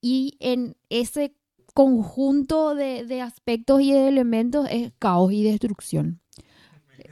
[0.00, 1.34] Y en ese
[1.74, 6.20] conjunto de, de aspectos y de elementos es caos y destrucción.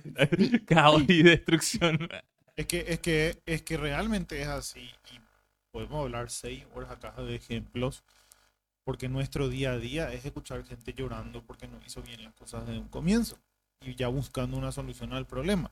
[0.67, 2.09] Caos y destrucción.
[2.59, 4.81] Es que, es que, es que realmente es así.
[4.81, 5.21] Y
[5.71, 8.03] podemos hablar seis horas acá de ejemplos.
[8.83, 12.67] Porque nuestro día a día es escuchar gente llorando porque no hizo bien las cosas
[12.67, 13.39] desde un comienzo.
[13.81, 15.71] Y ya buscando una solución al problema.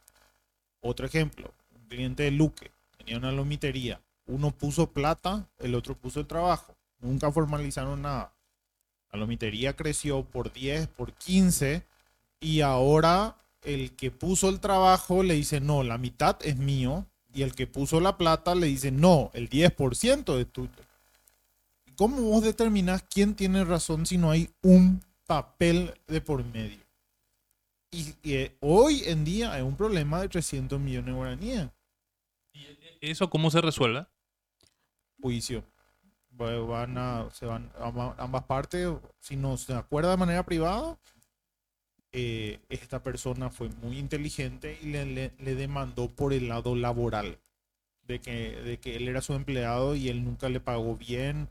[0.81, 4.01] Otro ejemplo, un cliente de Luque tenía una lomitería.
[4.27, 6.77] Uno puso plata, el otro puso el trabajo.
[7.01, 8.33] Nunca formalizaron nada.
[9.11, 11.83] La lomitería creció por 10, por 15
[12.39, 13.35] y ahora
[13.67, 17.07] el que puso el trabajo le dice, no, la mitad es mío.
[17.35, 20.71] Y el que puso la plata le dice, no, el 10% es tuyo.
[21.97, 26.79] ¿Cómo vos determinás quién tiene razón si no hay un papel de por medio?
[27.91, 31.69] Y, y, eh, hoy en día hay un problema de 300 millones de guaraníes.
[32.55, 34.07] ¿Y eso cómo se resuelve?
[35.21, 35.65] Juicio.
[36.41, 38.89] Va- Van a, se van amba- ambas partes,
[39.21, 40.99] si no se acuerda de manera privada,
[42.19, 47.39] eh, esta persona fue muy inteligente y le, demandó por el lado laboral,
[48.05, 51.51] de que, de que él era su empleado y él nunca le pagó bien.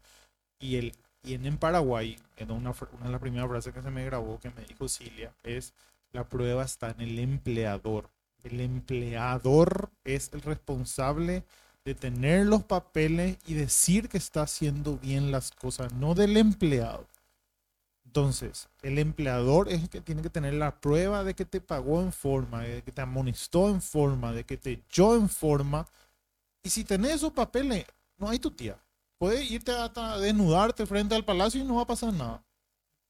[0.60, 0.91] Y,
[1.23, 2.17] y en, Paraguay,
[2.49, 5.75] una, una de las primeras frases que se me grabó que me dijo Cilia, es
[6.12, 8.10] la prueba está en el empleador.
[8.43, 11.43] El empleador es el responsable
[11.84, 17.06] de tener los papeles y decir que está haciendo bien las cosas, no del empleado.
[18.15, 21.99] Entonces, el empleador es el que tiene que tener la prueba de que te pagó
[21.99, 25.86] en forma, de que te amonestó en forma, de que te echó en forma.
[26.63, 27.86] Y si tenés esos papeles,
[28.17, 28.82] no hay tu tía.
[29.17, 32.41] Puedes irte hasta desnudarte frente al palacio y no va a pasar nada.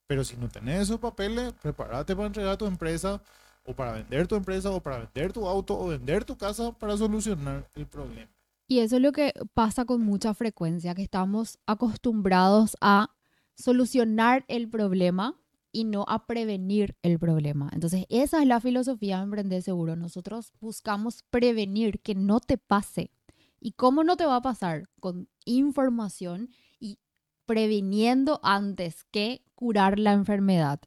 [0.07, 3.21] Pero si no tenés esos papeles, prepárate para entregar tu empresa
[3.63, 6.97] o para vender tu empresa o para vender tu auto o vender tu casa para
[6.97, 8.31] solucionar el problema.
[8.67, 13.14] Y eso es lo que pasa con mucha frecuencia, que estamos acostumbrados a
[13.55, 15.39] solucionar el problema
[15.71, 17.69] y no a prevenir el problema.
[17.73, 19.95] Entonces, esa es la filosofía de Emprender Seguro.
[19.95, 23.11] Nosotros buscamos prevenir que no te pase.
[23.59, 24.87] ¿Y cómo no te va a pasar?
[24.99, 26.99] Con información y
[27.45, 30.79] previniendo antes que curar la enfermedad.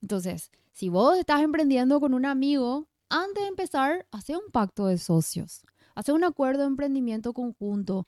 [0.00, 4.96] Entonces, si vos estás emprendiendo con un amigo, antes de empezar, hace un pacto de
[4.96, 5.66] socios.
[5.94, 8.06] Hace un acuerdo de emprendimiento conjunto.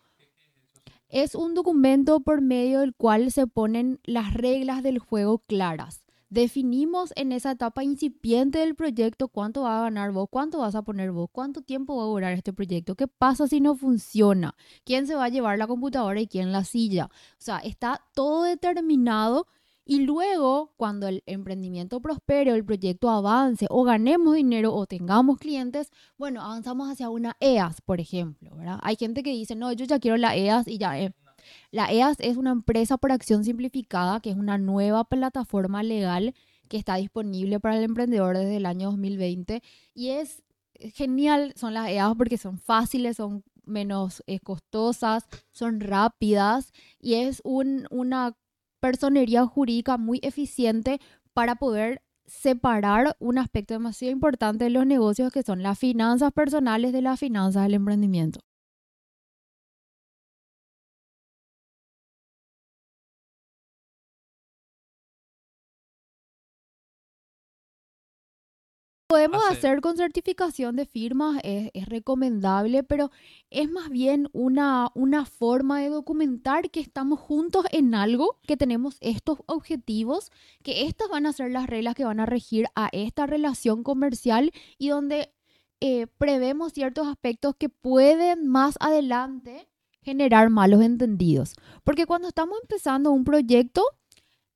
[1.13, 6.03] Es un documento por medio del cual se ponen las reglas del juego claras.
[6.31, 10.81] Definimos en esa etapa incipiente del proyecto cuánto va a ganar vos, cuánto vas a
[10.81, 14.55] poner vos, cuánto tiempo va a durar este proyecto, qué pasa si no funciona,
[14.87, 17.11] quién se va a llevar la computadora y quién la silla.
[17.13, 19.49] O sea, está todo determinado
[19.85, 25.39] y luego, cuando el emprendimiento prospere, o el proyecto avance, o ganemos dinero, o tengamos
[25.39, 28.79] clientes, bueno, avanzamos hacia una EAS, por ejemplo, ¿verdad?
[28.83, 31.01] Hay gente que dice, no, yo ya quiero la EAS y ya.
[31.01, 31.13] eh".
[31.73, 36.35] La EAS es una empresa por acción simplificada, que es una nueva plataforma legal
[36.69, 39.63] que está disponible para el emprendedor desde el año 2020.
[39.95, 40.43] Y es
[40.95, 47.41] genial, son las EAS porque son fáciles, son menos eh, costosas, son rápidas y es
[47.45, 48.37] un, una
[48.83, 51.01] personería jurídica muy eficiente
[51.33, 56.93] para poder separar un aspecto demasiado importante de los negocios que son las finanzas personales
[56.93, 58.41] de las finanzas del emprendimiento.
[69.13, 73.11] Podemos Hace- hacer con certificación de firmas, es, es recomendable, pero
[73.51, 78.97] es más bien una, una forma de documentar que estamos juntos en algo, que tenemos
[79.01, 80.31] estos objetivos,
[80.63, 84.51] que estas van a ser las reglas que van a regir a esta relación comercial
[84.79, 85.31] y donde
[85.81, 89.69] eh, prevemos ciertos aspectos que pueden más adelante
[90.01, 91.55] generar malos entendidos.
[91.85, 93.83] Porque cuando estamos empezando un proyecto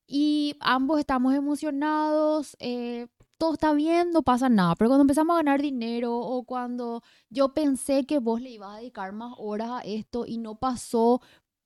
[0.06, 3.08] y ambos estamos emocionados, eh,
[3.38, 4.74] todo está bien, no pasa nada.
[4.76, 8.78] Pero cuando empezamos a ganar dinero o cuando yo pensé que vos le ibas a
[8.78, 11.20] dedicar más horas a esto y no pasó,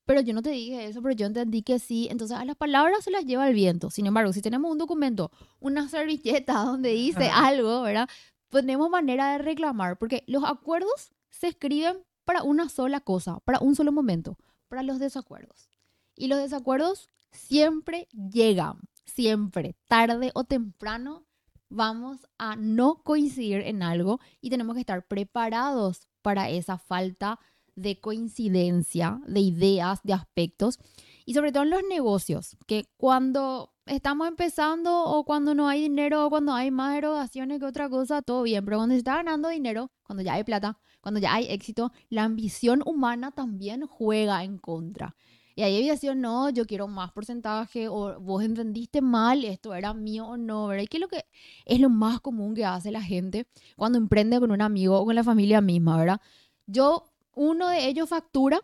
[0.05, 2.07] pero yo no te dije eso, pero yo entendí que sí.
[2.11, 3.89] Entonces a las palabras se las lleva el viento.
[3.89, 8.09] Sin embargo, si tenemos un documento, una servilleta donde dice algo, ¿verdad?
[8.49, 13.75] Tenemos manera de reclamar, porque los acuerdos se escriben para una sola cosa, para un
[13.75, 15.69] solo momento, para los desacuerdos.
[16.15, 21.23] Y los desacuerdos siempre llegan, siempre, tarde o temprano,
[21.71, 27.39] vamos a no coincidir en algo y tenemos que estar preparados para esa falta
[27.75, 30.77] de coincidencia, de ideas, de aspectos.
[31.25, 36.25] Y sobre todo en los negocios, que cuando estamos empezando o cuando no hay dinero
[36.25, 38.65] o cuando hay más erogaciones que otra cosa, todo bien.
[38.65, 42.23] Pero cuando se está ganando dinero, cuando ya hay plata, cuando ya hay éxito, la
[42.23, 45.15] ambición humana también juega en contra.
[45.55, 49.93] Y ahí había sido, no, yo quiero más porcentaje, o vos entendiste mal, esto era
[49.93, 50.83] mío o no, ¿verdad?
[50.83, 51.25] Y que es lo que
[51.65, 55.15] es lo más común que hace la gente cuando emprende con un amigo o con
[55.15, 56.21] la familia misma, ¿verdad?
[56.67, 58.61] Yo, uno de ellos factura,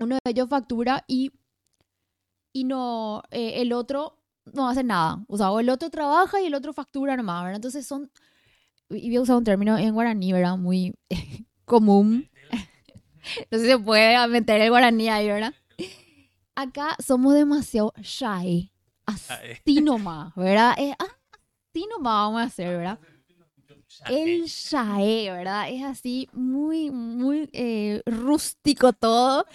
[0.00, 1.32] uno de ellos factura y,
[2.52, 4.18] y no, eh, el otro
[4.54, 5.24] no hace nada.
[5.28, 7.56] O sea, o el otro trabaja y el otro factura nomás, ¿verdad?
[7.56, 8.10] Entonces son,
[8.90, 10.56] y voy a usar un término en guaraní, ¿verdad?
[10.56, 10.94] Muy
[11.64, 12.28] común.
[13.50, 15.52] No sé si se puede meter el guaraní ahí, ¿verdad?
[16.58, 18.72] Acá somos demasiado shy
[19.06, 20.74] así nomás, ¿verdad?
[20.76, 22.98] Es así nomás vamos a hacer, ¿verdad?
[24.08, 25.70] El chae, ¿verdad?
[25.70, 29.46] Es así muy, muy eh, rústico todo.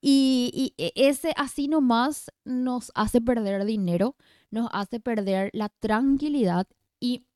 [0.00, 4.16] Y, y ese así nomás nos hace perder dinero,
[4.50, 6.66] nos hace perder la tranquilidad
[6.98, 7.26] y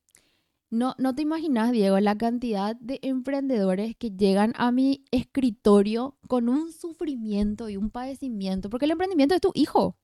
[0.71, 6.47] no, no te imaginas, Diego, la cantidad de emprendedores que llegan a mi escritorio con
[6.47, 9.97] un sufrimiento y un padecimiento, porque el emprendimiento es tu hijo.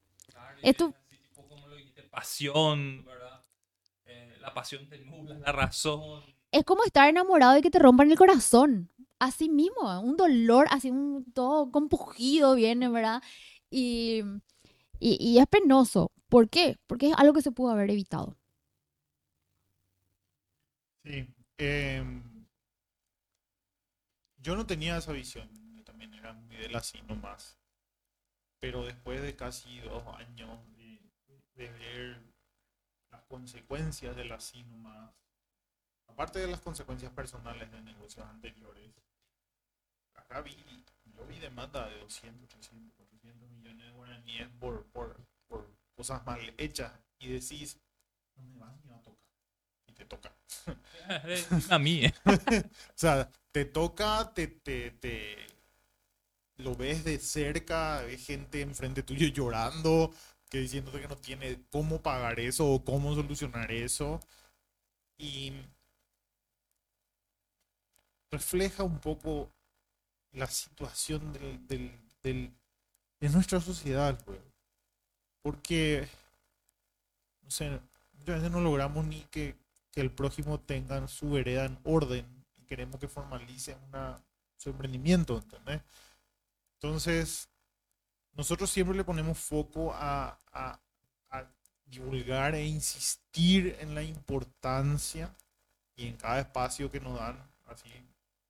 [0.62, 0.88] Es tu...
[0.88, 3.45] Así, tipo, como lo dijiste, pasión, ¿verdad?
[4.06, 6.21] Eh, la pasión te nubla la razón.
[6.51, 8.91] Es como estar enamorado y que te rompan el corazón.
[9.19, 13.23] Así mismo, un dolor, así un todo compugido viene, ¿verdad?
[13.69, 14.21] Y,
[14.99, 16.12] y, y es penoso.
[16.27, 16.77] ¿Por qué?
[16.88, 18.36] Porque es algo que se pudo haber evitado.
[21.08, 21.26] Sí.
[21.58, 22.46] em,
[24.38, 25.50] yo no tenía esa visión.
[25.76, 27.58] Yo también era muy del así nomás.
[28.60, 32.22] Pero después de casi dos años de, ver
[33.10, 35.12] las consecuencias del así nomás,
[36.08, 38.91] aparte de las consecuencias personales de negocios anteriores,
[40.13, 40.56] acá vi,
[41.06, 46.39] yo vi demanda de 200, 300, 400 millones de guaraníes por, por, por cosas mal
[46.58, 47.80] hechas y decís,
[48.36, 49.28] no me va ni va a tocar.
[49.87, 50.33] Y te toca.
[51.69, 52.13] a mí, ¿eh?
[52.89, 55.38] O sea, te toca, te, te, te
[56.57, 60.12] lo ves de cerca, ves gente enfrente tuyo llorando,
[60.49, 64.19] que diciéndote que no tiene cómo pagar eso o cómo solucionar eso.
[65.17, 65.53] Y
[68.31, 69.51] refleja un poco
[70.33, 71.91] la situación del, del,
[72.23, 72.53] del-
[73.21, 74.39] de nuestra sociedad, güey.
[75.41, 76.07] Porque,
[77.43, 77.69] no sé,
[78.19, 79.55] muchas veces no logramos ni que,
[79.97, 82.23] que el prójimo tenga su vereda en orden
[82.55, 84.23] y queremos que formalice una,
[84.55, 85.81] su emprendimiento, ¿entendés?
[86.75, 87.49] Entonces,
[88.33, 90.79] nosotros siempre le ponemos foco a, a-
[91.31, 91.47] a
[91.86, 95.36] divulgar e insistir en la importancia
[95.95, 97.89] y en cada espacio que nos dan, así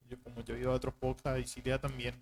[0.10, 2.16] yo, como yo he ido a otros podcasts y Silvia también,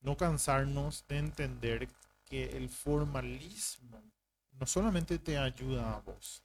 [0.00, 1.88] no cansarnos de entender
[2.24, 4.02] que el formalismo
[4.52, 6.42] no solamente te ayuda a vos,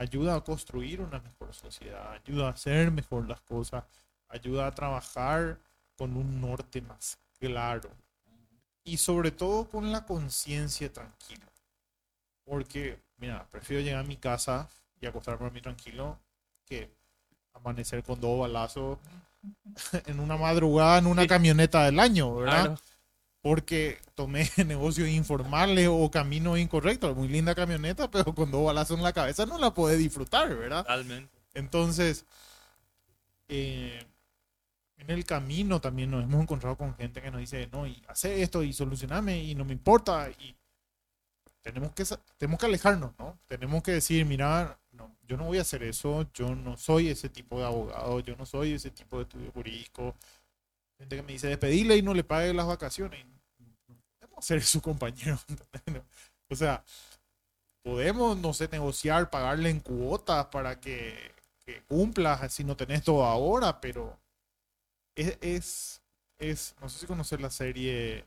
[0.00, 3.84] ayuda a construir una mejor sociedad, ayuda a hacer mejor las cosas,
[4.28, 5.58] ayuda a trabajar
[5.94, 7.90] con un norte más claro
[8.82, 11.44] y sobre todo con la conciencia tranquila.
[12.44, 14.70] Porque, mira, prefiero llegar a mi casa
[15.02, 16.18] y acostarme a mí tranquilo
[16.64, 16.90] que
[17.52, 18.98] amanecer con dos balazos
[20.06, 22.64] en una madrugada en una camioneta del año, ¿verdad?
[22.64, 22.80] Claro.
[23.42, 27.16] Porque tomé negocios informales o caminos incorrectos.
[27.16, 30.82] Muy linda camioneta, pero con dos balazos en la cabeza no la puede disfrutar, ¿verdad?
[30.82, 31.30] Totalmente.
[31.54, 32.24] Entonces,
[33.48, 34.04] eh,
[35.00, 38.42] en el camino también nos hemos encontrado con gente que nos dice, no, y hace
[38.42, 40.30] esto y solucioname y no me importa.
[40.30, 40.54] Y
[41.62, 42.04] tenemos que,
[42.36, 43.38] tenemos que alejarnos, ¿no?
[43.46, 47.28] Tenemos que decir, mira, no, yo no voy a hacer eso, yo no soy ese
[47.28, 50.14] tipo de abogado, yo no soy ese tipo de estudio jurídico.
[51.00, 53.24] Gente que me dice, despedile y no le pague las vacaciones.
[53.88, 55.38] No podemos ser su compañero.
[56.50, 56.84] o sea,
[57.82, 61.32] podemos, no sé, negociar, pagarle en cuotas para que,
[61.64, 64.18] que cumplas si no tenés todo ahora, pero
[65.16, 66.02] es, es,
[66.38, 68.24] es- no sé si conocer la serie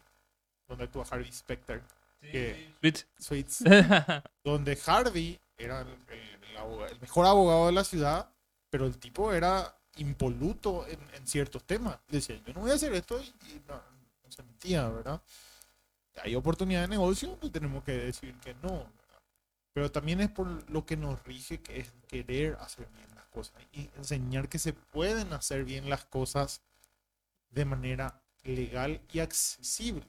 [0.67, 1.81] donde actúa Harvey Specter,
[2.21, 2.73] ¿Qué?
[2.79, 2.97] Sweet.
[3.19, 3.63] Suits,
[4.43, 8.33] donde Harvey era el, el- el aboga- el mejor abogado de la ciudad,
[8.71, 11.97] pero el tipo era impoluto en, ciertos temas.
[12.07, 15.21] Decía, yo no voy a hacer esto y, y no, no se metía, ¿verdad?
[16.21, 19.21] Hay oportunidad de negocio y tenemos que decir que no, ¿verdad?
[19.73, 23.55] Pero también es por lo que nos rige, que es querer hacer bien las cosas
[23.71, 26.61] y enseñar que se pueden hacer bien las cosas
[27.49, 30.07] de manera legal y accesible.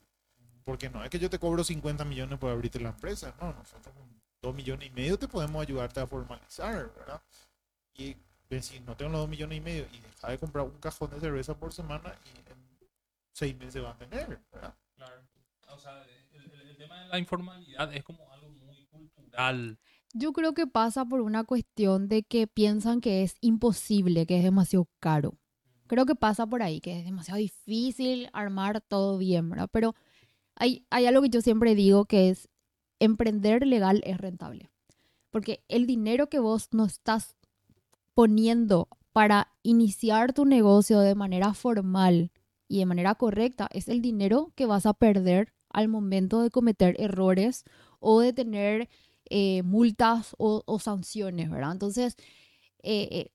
[0.64, 3.94] Porque no es que yo te cobro 50 millones por abrirte la empresa, no, nosotros
[3.94, 7.23] con 2 millones y medio te podemos ayudarte a formalizar, ¿verdad?
[7.94, 8.16] Y
[8.57, 11.21] decir, no tengo los 2 millones y medio y deja de comprar un cajón de
[11.21, 12.57] cerveza por semana y en
[13.33, 14.75] 6 meses va a tener, ¿verdad?
[14.97, 15.23] Claro.
[15.75, 19.79] O sea, el, el- el tema de la informalidad es como algo muy cultural.
[20.13, 24.44] Yo creo que pasa por una cuestión de que piensan que es imposible, que es
[24.44, 25.38] demasiado caro.
[25.87, 29.69] Creo que pasa por ahí, que es demasiado difícil armar todo bien, ¿verdad?
[29.73, 29.94] Pero
[30.57, 32.48] hay, hay algo que yo siempre digo que es
[33.00, 34.71] emprender legal es rentable.
[35.31, 37.35] Porque el dinero que vos no estás
[38.15, 42.33] poniendo para iniciar tu negocio de manera formal
[42.69, 46.96] y de manera correcta es el dinero que vas a perder al momento de cometer
[47.00, 47.65] errores
[48.00, 48.88] o de tener
[49.27, 51.73] eh, multas o, sanciones, ¿verdad?
[51.73, 52.17] Entonces,
[52.83, 53.33] eh, eh,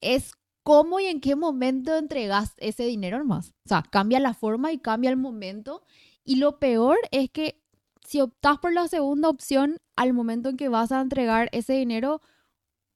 [0.00, 3.50] es cómo y en qué momento entregas ese dinero nomás.
[3.64, 5.82] O sea, cambia la forma y cambia el momento.
[6.24, 7.60] Y lo peor es que
[8.04, 12.20] si optas por la segunda opción, al momento en que vas a entregar ese dinero,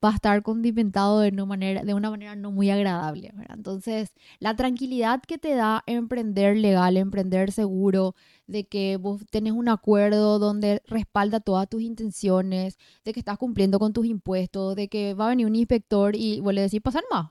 [0.05, 3.33] va a estar condimentado de una manera, de una manera no muy agradable.
[3.35, 3.57] ¿verdad?
[3.57, 8.15] Entonces, la tranquilidad que te da emprender legal, emprender seguro,
[8.47, 13.79] de que vos tenés un acuerdo donde respalda todas tus intenciones, de que estás cumpliendo
[13.79, 17.05] con tus impuestos, de que va a venir un inspector y vos le decís, pasar
[17.11, 17.31] más.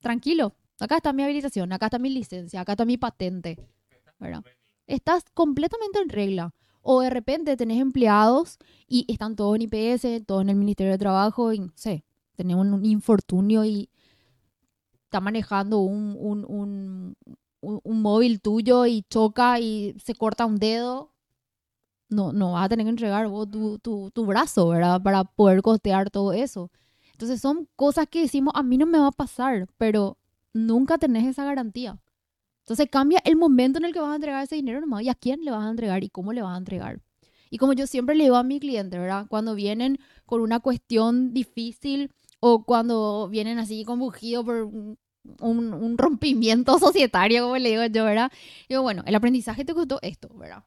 [0.00, 3.58] Tranquilo, acá está mi habilitación, acá está mi licencia, acá está mi patente.
[4.18, 4.44] ¿verdad?
[4.86, 6.54] Estás completamente en regla.
[6.82, 8.58] O de repente tenés empleados
[8.88, 12.04] y están todos en IPS, todos en el Ministerio de Trabajo, y no sé,
[12.36, 13.90] tenés un, un infortunio y
[15.04, 17.16] está manejando un, un, un,
[17.60, 21.12] un- un móvil tuyo y choca y se corta un dedo.
[22.08, 25.00] No, no vas a tener que entregar vos tu, tu, tu brazo, ¿verdad?
[25.02, 26.70] Para poder costear todo eso.
[27.12, 30.18] Entonces son cosas que decimos, a mí no me va a pasar, pero
[30.52, 32.00] nunca tenés esa garantía.
[32.60, 35.14] Entonces cambia el momento en el que vas a entregar ese dinero nomás y a
[35.14, 37.00] quién le vas a entregar y cómo le vas a entregar.
[37.50, 39.26] Y como yo siempre le digo a mi cliente, ¿verdad?
[39.28, 44.98] Cuando vienen con una cuestión difícil o cuando vienen así conbugidos por un,
[45.40, 48.30] un- rompimiento societario, como le digo yo, ¿verdad?
[48.68, 50.64] Digo, bueno, el aprendizaje te costó esto, ¿verdad?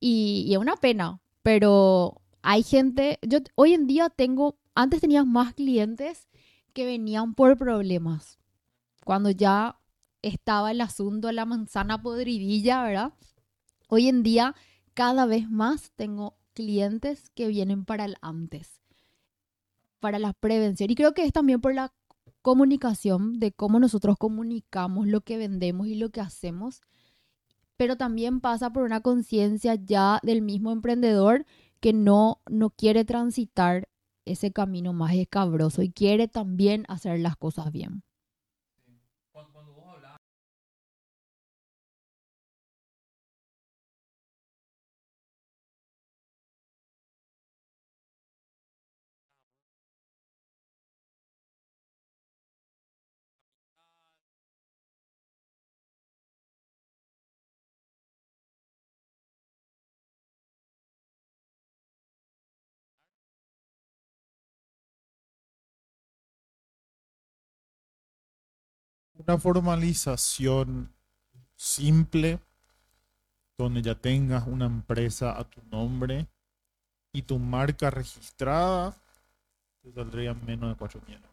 [0.00, 5.24] Y, y es una pena, pero hay gente, yo hoy en día tengo, antes tenía
[5.24, 6.28] más clientes
[6.72, 8.38] que venían por problemas.
[9.04, 9.79] Cuando ya
[10.22, 13.12] estaba el asunto, la manzana podridilla, ¿verdad?
[13.88, 14.54] Hoy en día,
[14.94, 18.80] cada vez más tengo clientes que vienen para el antes,
[19.98, 20.90] para la prevención.
[20.90, 21.92] Y creo que es también por la
[22.42, 26.80] comunicación, de cómo nosotros comunicamos lo que vendemos y lo que hacemos,
[27.76, 31.46] pero también pasa por una conciencia ya del mismo emprendedor
[31.80, 33.88] que no, no quiere transitar
[34.26, 38.02] ese camino más escabroso y quiere también hacer las cosas bien.
[69.26, 70.92] Una formalización
[71.56, 72.38] simple
[73.58, 76.26] donde ya tengas una empresa a tu nombre
[77.12, 78.96] y tu marca registrada,
[79.82, 81.28] te saldría menos de 4 millones.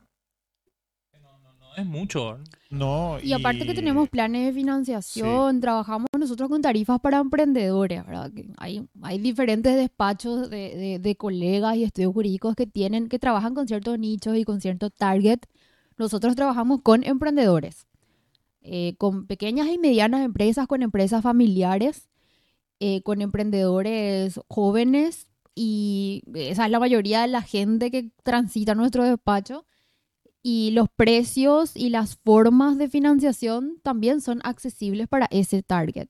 [1.21, 2.37] no, no, no es mucho.
[2.69, 8.31] No, Y aparte que tenemos planes de financiación, trabajamos nosotros con tarifas para emprendedores, ¿verdad?
[8.33, 13.19] Que hay, hay diferentes despachos de, de- de colegas y estudios jurídicos que tienen, que
[13.19, 15.39] trabajan con ciertos nichos y con cierto target.
[15.97, 17.87] Nosotros trabajamos con emprendedores,
[18.61, 22.09] eh, con pequeñas y medianas empresas, con empresas familiares,
[22.79, 29.03] eh, con emprendedores jóvenes y esa es la mayoría de la gente que transita nuestro
[29.03, 29.65] despacho
[30.43, 36.09] y los precios y las formas de financiación también son accesibles para ese target.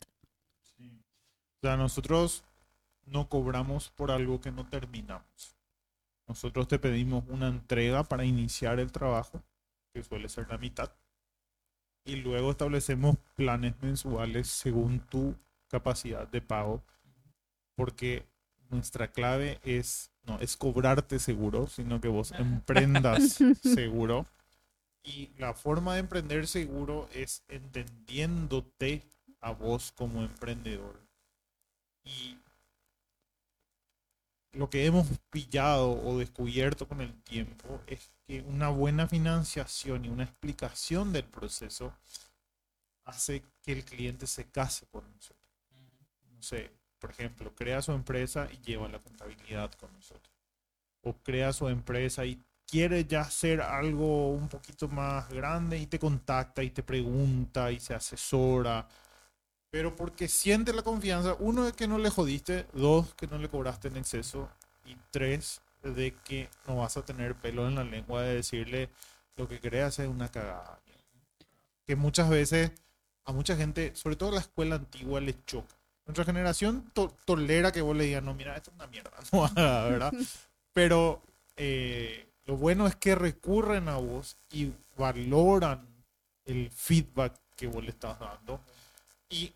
[0.79, 2.43] O sea, nosotros
[3.05, 5.55] no cobramos por algo que no terminamos.
[6.27, 9.41] Nosotros te pedimos una entrega para iniciar el trabajo,
[9.97, 10.91] que suele ser la mitad,
[12.05, 15.35] y luego establecemos planes mensuales según tu
[15.67, 16.83] capacidad de pago,
[17.75, 18.25] porque
[18.69, 24.25] nuestra clave es no es cobrarte seguro, sino que vos emprendas seguro.
[25.03, 29.03] Y la forma de emprender seguro es entendiéndote
[29.41, 30.99] a vos como emprendedor.
[32.03, 32.37] Y
[34.57, 40.09] lo que hemos pillado o descubierto con el tiempo es que una buena financiación y
[40.09, 41.93] una explicación del proceso
[43.05, 45.37] hace que el cliente se case con nosotros.
[46.35, 50.33] No sé, por ejemplo, crea su empresa y lleva la contabilidad con nosotros.
[51.03, 55.99] O crea su empresa y quiere ya hacer algo un poquito más grande y te
[55.99, 58.87] contacta y te pregunta y se asesora.
[59.69, 63.49] Pero porque siente la confianza, uno, de que no le jodiste, dos, que no le
[63.49, 64.49] cobraste en exceso,
[64.85, 68.89] y tres, de que no vas a tener pelo en la lengua de decirle
[69.35, 70.79] lo que creas es una cagada.
[71.85, 72.71] Que muchas veces
[73.25, 75.75] a mucha gente, sobre todo a la escuela antigua, le choca.
[76.05, 79.49] Nuestra generación to- tolera que vos le digas, no, mira, esto es una mierda, no
[79.89, 80.13] ¿verdad?
[80.73, 81.21] Pero
[81.57, 85.85] eh, lo bueno es que recurren a vos y valoran
[86.45, 88.61] el feedback que vos le estás dando.
[89.29, 89.53] Y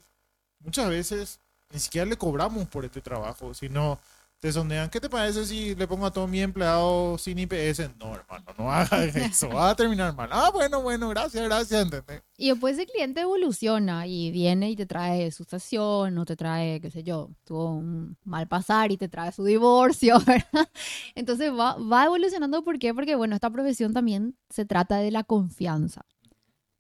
[0.60, 1.40] muchas veces
[1.72, 4.00] ni siquiera le cobramos por este trabajo, sino
[4.42, 7.92] te sondean, ¿qué te parece si le pongo a todos mis empleados sin IPS?
[8.00, 10.30] No, hermano, no hagas eso, va a terminar mal.
[10.32, 12.24] Ah, bueno, bueno, gracias, gracias, ¿entendés?
[12.38, 16.82] Y después el cliente evoluciona y viene y te trae su sesión o te trae,
[16.82, 20.68] qué sé yo, tuvo un mal pasar y te trae su divorcio, ¿verdad?
[21.14, 22.96] Entonces va, va evolucionando, ¿por qué?
[22.96, 26.02] Porque, bueno, esta profesión también se trata de la confianza.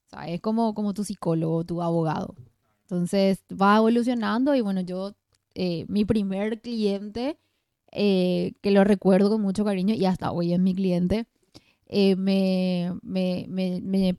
[0.07, 2.35] O sea, es como, como tu psicólogo, tu abogado.
[2.91, 5.13] Entonces va evolucionando y, bueno, yo,
[5.55, 7.37] eh, mi primer cliente
[7.93, 11.25] eh, que lo recuerdo con mucho cariño y hasta hoy es mi cliente,
[11.87, 14.17] eh, me, me, me, me,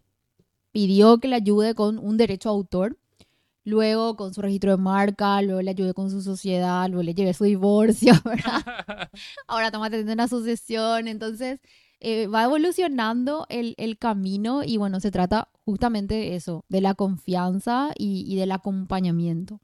[0.73, 2.97] pidió que le ayude con un derecho a autor,
[3.65, 7.35] luego con su registro de marca, luego le ayudé con su sociedad, luego le llevé
[7.35, 8.63] su divorcio, ¿verdad?
[9.47, 11.61] Ahora estamos atendiendo una sucesión, entonces
[12.05, 16.95] eh, va evolucionando el, el, camino y bueno, se trata justamente de eso, de la
[16.95, 19.61] confianza y, del acompañamiento.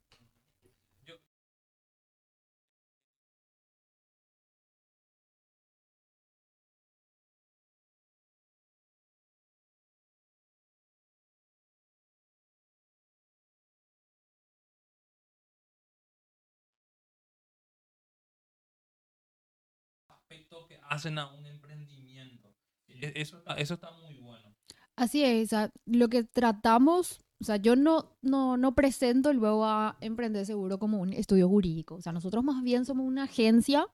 [23.00, 24.54] E, eso, eso está muy bueno.
[24.96, 29.64] Así es, o sea, lo que tratamos, o sea, yo no, no, no presento luego
[29.64, 33.86] a Emprender Seguro como un estudio jurídico, o sea, nosotros más bien somos una agencia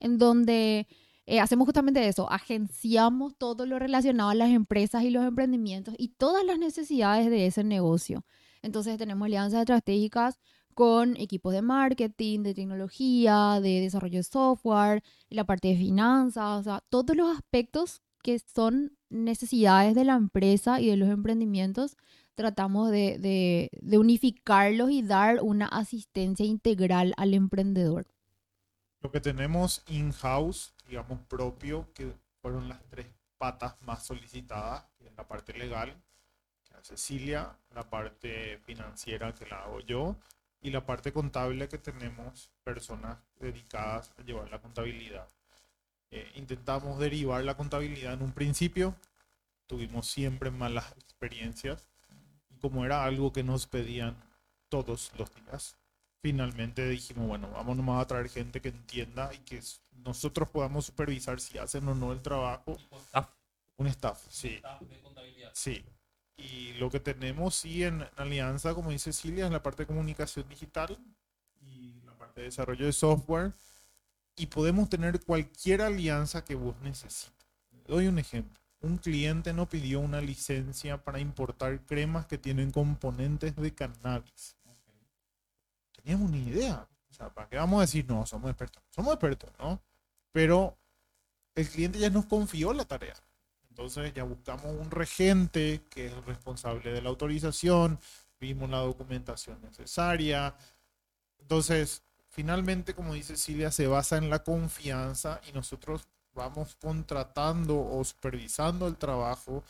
[0.00, 0.86] en donde
[1.26, 6.08] eh, hacemos justamente eso, agenciamos todo lo relacionado a las empresas y los emprendimientos y
[6.08, 8.24] todas las necesidades de ese negocio.
[8.62, 10.40] Entonces tenemos alianzas estratégicas
[10.74, 16.62] con equipos de marketing, de tecnología, de desarrollo de software, la parte de finanzas, o
[16.62, 21.96] sea, todos los aspectos que son necesidades de la empresa y de los emprendimientos,
[22.34, 28.06] tratamos de, de, de unificarlos y dar una asistencia integral al emprendedor.
[29.00, 32.12] Lo que tenemos in-house, digamos propio, que
[32.42, 33.06] fueron las tres
[33.38, 35.94] patas más solicitadas, en la parte legal,
[36.62, 40.16] que es Cecilia, la parte financiera que la hago yo,
[40.62, 45.26] y la parte contable que tenemos personas dedicadas a llevar la contabilidad.
[46.10, 48.94] Eh, intentamos derivar la contabilidad en un principio,
[49.66, 51.88] tuvimos siempre malas experiencias
[52.48, 54.16] y como era algo que nos pedían
[54.68, 55.76] todos los días,
[56.20, 59.60] finalmente dijimos, bueno, vamos nomás a traer gente que entienda y que
[60.04, 62.76] nosotros podamos supervisar si hacen o no el trabajo.
[63.76, 64.54] Un staff, sí.
[64.56, 65.50] Staff de contabilidad.
[65.54, 65.84] Sí,
[66.40, 70.48] y lo que tenemos, sí, en, alianza, como dice Silvia, es la parte de comunicación
[70.48, 70.98] digital
[71.60, 73.52] y la parte de desarrollo de software.
[74.36, 77.46] Y podemos tener cualquier alianza que vos necesites.
[77.86, 78.58] Doy un ejemplo.
[78.80, 84.56] Un cliente no pidió una licencia para importar cremas que tienen componentes de cannabis.
[85.92, 86.88] Teníamos una idea.
[87.10, 88.24] O sea, ¿para qué vamos a decir no?
[88.24, 88.82] Somos expertos.
[88.90, 89.82] Somos expertos, ¿no?
[90.32, 90.78] Pero
[91.54, 93.14] el cliente ya nos confió la tarea.
[93.68, 97.98] Entonces ya buscamos un regente que es el responsable de la autorización,
[98.38, 100.54] vimos la documentación necesaria.
[101.38, 108.02] Entonces, finalmente, como dice Silvia, se basa en la confianza y nosotros vamos contratando o
[108.04, 109.64] supervisando el trabajo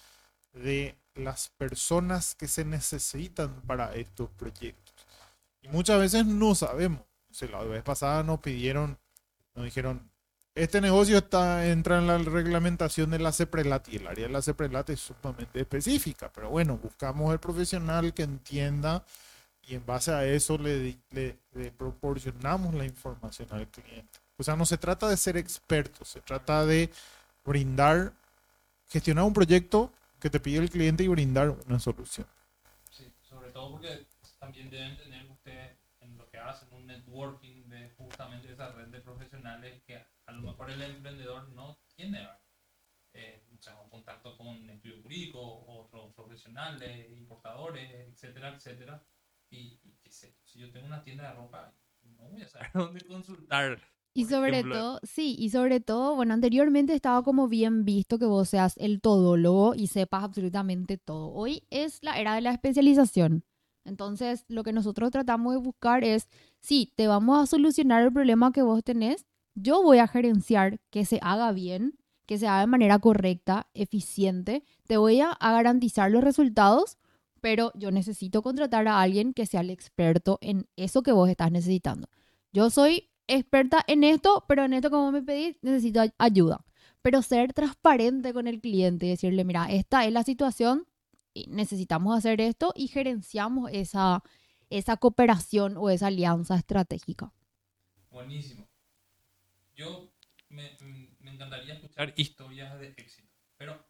[0.53, 4.95] de las personas que se necesitan para estos proyectos.
[5.63, 7.01] Y muchas veces no sabemos.
[7.31, 8.99] O sea, la vez pasada nos pidieron,
[9.55, 10.11] nos dijeron,
[10.55, 14.43] este negocio está, entra en la reglamentación de la CEPRELAT y el área de la
[14.43, 19.05] CEPRELAT es sumamente específica, pero bueno, buscamos el profesional que entienda
[19.71, 20.99] y en base a eso le,
[21.79, 24.19] proporcionamos la información al cliente.
[24.37, 26.91] O sea, no se trata de ser experto, se trata de
[27.45, 28.13] brindar,
[28.89, 32.27] gestionar un proyecto que te pide el cliente y brindar una solución.
[32.91, 34.07] Sí, sobre todo porque
[34.41, 39.01] también deben tener usted en lo que hacen un networking de justamente esa red de
[39.01, 42.29] profesionales que a lo mejor el emprendedor no tiene
[43.13, 43.45] eh,
[43.89, 49.01] contacto con estudio jurídico, otros profesionales, importadores, etcétera, etcétera.
[49.51, 52.71] Y, y qué sé, si yo tengo una tienda de ropa, no voy a saber
[52.75, 53.81] dónde consultar.
[54.13, 54.75] Y sobre ejemplo.
[54.75, 59.01] todo, sí, y sobre todo, bueno, anteriormente estaba como bien visto que vos seas el
[59.01, 61.31] todólogo y sepas absolutamente todo.
[61.31, 63.45] Hoy es la era de la especialización.
[63.85, 66.29] Entonces, lo que nosotros tratamos de buscar es,
[66.61, 71.05] sí, te vamos a solucionar el problema que vos tenés, yo voy a gerenciar que
[71.05, 71.95] se haga bien,
[72.27, 76.99] que se haga de manera correcta, eficiente, te voy a garantizar los resultados,
[77.41, 81.51] pero yo necesito contratar a alguien que sea el experto en eso que vos estás
[81.51, 82.09] necesitando.
[82.53, 86.65] Yo soy experta en esto, pero en esto como me pedís necesito ayuda.
[87.03, 90.87] Pero ser transparente con el cliente y decirle, mira, esta es la situación,
[91.33, 94.23] y necesitamos hacer esto y gerenciamos esa,
[94.69, 97.33] esa cooperación o esa alianza estratégica.
[98.11, 98.69] Buenísimo.
[99.75, 100.13] yo
[100.49, 100.77] me,
[101.21, 103.29] me encantaría escuchar historias de éxito.
[103.57, 103.85] Pero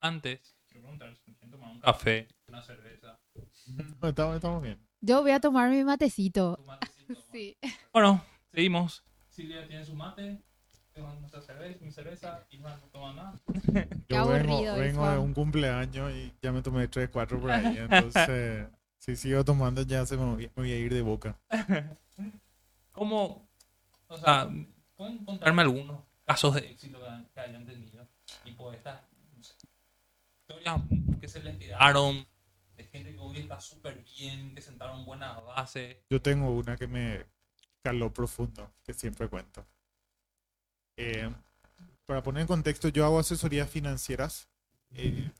[0.00, 3.18] antes, quiero preguntar si quieren tomar un café, una cerveza,
[4.00, 4.78] No, estamos, estamos bien.
[5.00, 6.56] Yo voy a tomar mi matecito.
[6.56, 6.96] tu matecito.
[7.32, 7.56] Sí.
[7.92, 9.04] Bueno, seguimos.
[9.28, 10.42] Silvia tiene su mate,
[10.92, 13.40] tengo nuestra cerveza, mi cerveza, y no toma nada.
[14.08, 17.76] Yo aburrido, vengo, vengo de un cumpleaños y ya me tomé 3, 4 por ahí.
[17.78, 18.66] Entonces,
[18.98, 21.38] si sigo tomando ya se me voy, me voy a ir de boca.
[22.92, 23.48] ¿Cómo?
[24.08, 24.48] O sea,
[24.96, 26.98] ¿pueden contarme algunos casos de éxito
[27.34, 28.08] que, hayan tenido?
[28.42, 29.00] Tipo estas,
[30.58, 32.26] historias que se les tiraron,
[32.76, 35.96] de gente que hoy está súper bien, que sentaron buenas bases.
[36.10, 37.24] Yo tengo una que me
[37.82, 39.64] caló profundo, que siempre cuento.
[40.96, 41.30] Eh,
[42.04, 44.48] para poner en contexto, yo hago asesorías financieras,
[44.90, 45.30] eh,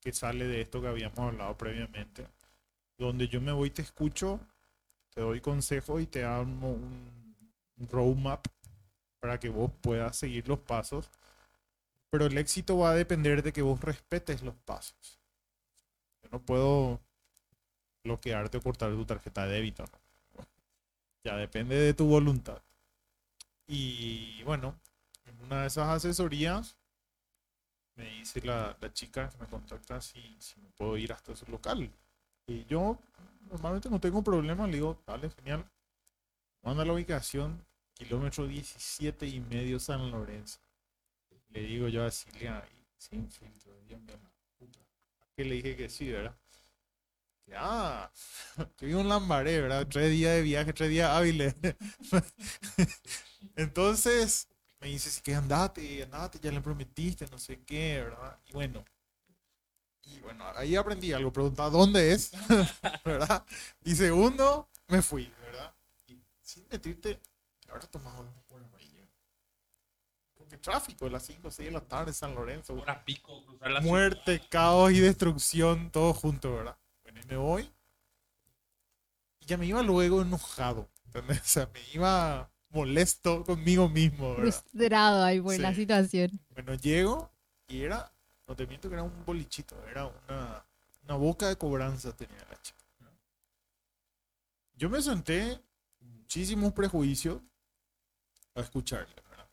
[0.00, 2.26] que sale de esto que habíamos hablado previamente,
[2.98, 4.40] donde yo me voy, te escucho,
[5.14, 7.34] te doy consejos y te un,
[7.78, 8.46] un roadmap
[9.20, 11.10] para que vos puedas seguir los pasos.
[12.10, 15.20] Pero el éxito va a depender de que vos respetes los pasos.
[16.22, 17.00] Yo no puedo
[18.04, 19.84] bloquearte o cortar tu tarjeta de débito.
[19.84, 20.46] ¿no?
[21.24, 22.62] Ya depende de tu voluntad.
[23.66, 24.78] Y bueno,
[25.24, 26.76] en una de esas asesorías
[27.96, 30.20] me dice la, chica que me contacta si,
[30.62, 31.90] me puedo ir hasta su local.
[32.46, 32.98] Y yo
[33.50, 35.64] normalmente no tengo problema, le digo, dale, genial.
[36.62, 40.60] Manda la ubicación, kilómetro 17 y medio San Lorenzo.
[41.50, 44.16] Le digo yo a Cilia, y sin filtro, Dios mío,
[44.58, 44.78] puta.
[45.34, 46.36] Que le dije que sí, ¿verdad?
[47.44, 48.10] Que, Ah,
[48.78, 49.86] yo vivo en Lambaré, ¿verdad?
[49.88, 51.54] Tres días de viaje, tres días hábiles.
[53.56, 54.48] Entonces
[54.80, 58.38] me dice, sí que andate, andate, ya le prometiste, no sé qué, ¿verdad?
[58.46, 58.84] Y bueno,
[60.04, 62.30] y bueno, ahí aprendí algo, preguntaba dónde es,
[63.04, 63.44] ¿verdad?
[63.84, 65.74] Y segundo, me fui, ¿verdad?
[66.06, 67.20] Y sin mentirte,
[67.68, 68.75] ahora tomaba una.
[70.46, 74.34] Porque tráfico, las 5 o 6 de la tarde, San Lorenzo, pico, cruzar la muerte,
[74.36, 74.48] ciudad.
[74.48, 76.78] caos y destrucción, todo junto, ¿verdad?
[77.02, 77.72] Bueno, y me voy.
[79.40, 81.40] Y ya me iba luego enojado, ¿entendés?
[81.40, 84.52] O sea, me iba molesto conmigo mismo, ¿verdad?
[84.70, 85.80] Frustrado ahí por la Sí.
[85.80, 86.30] situación.
[86.50, 87.28] Bueno, llego
[87.66, 88.12] y era,
[88.46, 90.64] no te miento que era un bolichito, era una,
[91.02, 92.78] una boca de cobranza tenía la chica.
[93.00, 93.10] ¿no?
[94.74, 95.60] Yo me senté,
[95.98, 97.42] muchísimos prejuicios,
[98.54, 99.48] a escucharle, ¿verdad?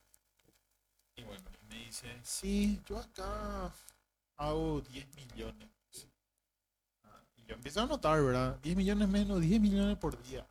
[1.16, 3.72] Y bueno, y me dice, sí, yo acá
[4.38, 5.70] hago 10 millones.
[7.04, 8.60] Ah, Y yo empiezo a notar, ¿verdad?
[8.62, 10.46] 10 millones menos, 10 millones por día.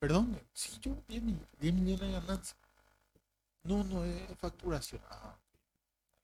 [0.00, 2.56] Perdón, sí, yo 10, mi- 10 millones de ganancia.
[3.62, 5.00] No, no es facturación.
[5.10, 5.38] Ah,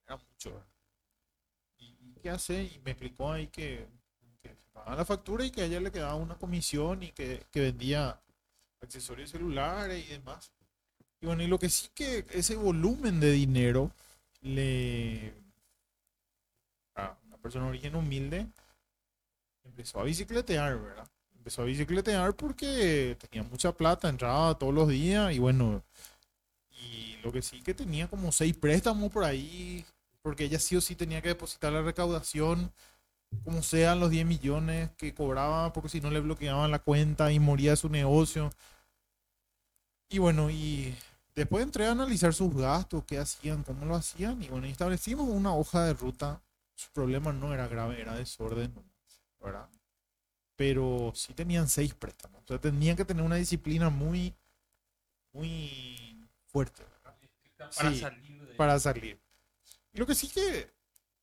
[0.07, 0.51] era mucho.
[0.51, 0.67] ¿verdad?
[1.77, 2.63] ¿Y, y qué hace?
[2.63, 3.87] Y me explicó ahí que,
[4.41, 7.45] que se pagaba la factura y que a ella le quedaba una comisión y que,
[7.51, 8.19] que vendía
[8.85, 10.51] accesorios celulares y demás.
[11.21, 13.91] Y bueno, y lo que sí que ese volumen de dinero
[14.41, 15.33] le...
[16.95, 18.47] A una persona de origen humilde
[19.63, 21.09] empezó a bicicletear, ¿verdad?
[21.45, 25.83] empezó a bicicletear porque tenía mucha plata, entraba todos los días y bueno,
[26.71, 29.85] y lo que sí que tenía como seis préstamos por ahí,
[30.23, 32.71] porque ella sí o sí tenía que depositar la recaudación,
[33.43, 37.39] como sean los 10 millones que cobraba, porque si no le bloqueaban la cuenta y
[37.39, 38.49] moría su negocio.
[40.09, 40.95] Y bueno, y
[41.35, 45.53] después entré a analizar sus gastos, qué hacían, cómo lo hacían, y bueno, establecimos una
[45.53, 46.41] hoja de ruta.
[46.75, 48.73] Su problema no era grave, era desorden,
[49.41, 49.67] ¿verdad?
[50.55, 52.41] pero sí tenían seis préstamos.
[52.43, 54.33] O sea, tenían que tener una disciplina muy,
[55.33, 57.15] muy fuerte ¿verdad?
[57.75, 59.19] Para Sí, salir de para salir.
[59.93, 60.71] Y lo que sí que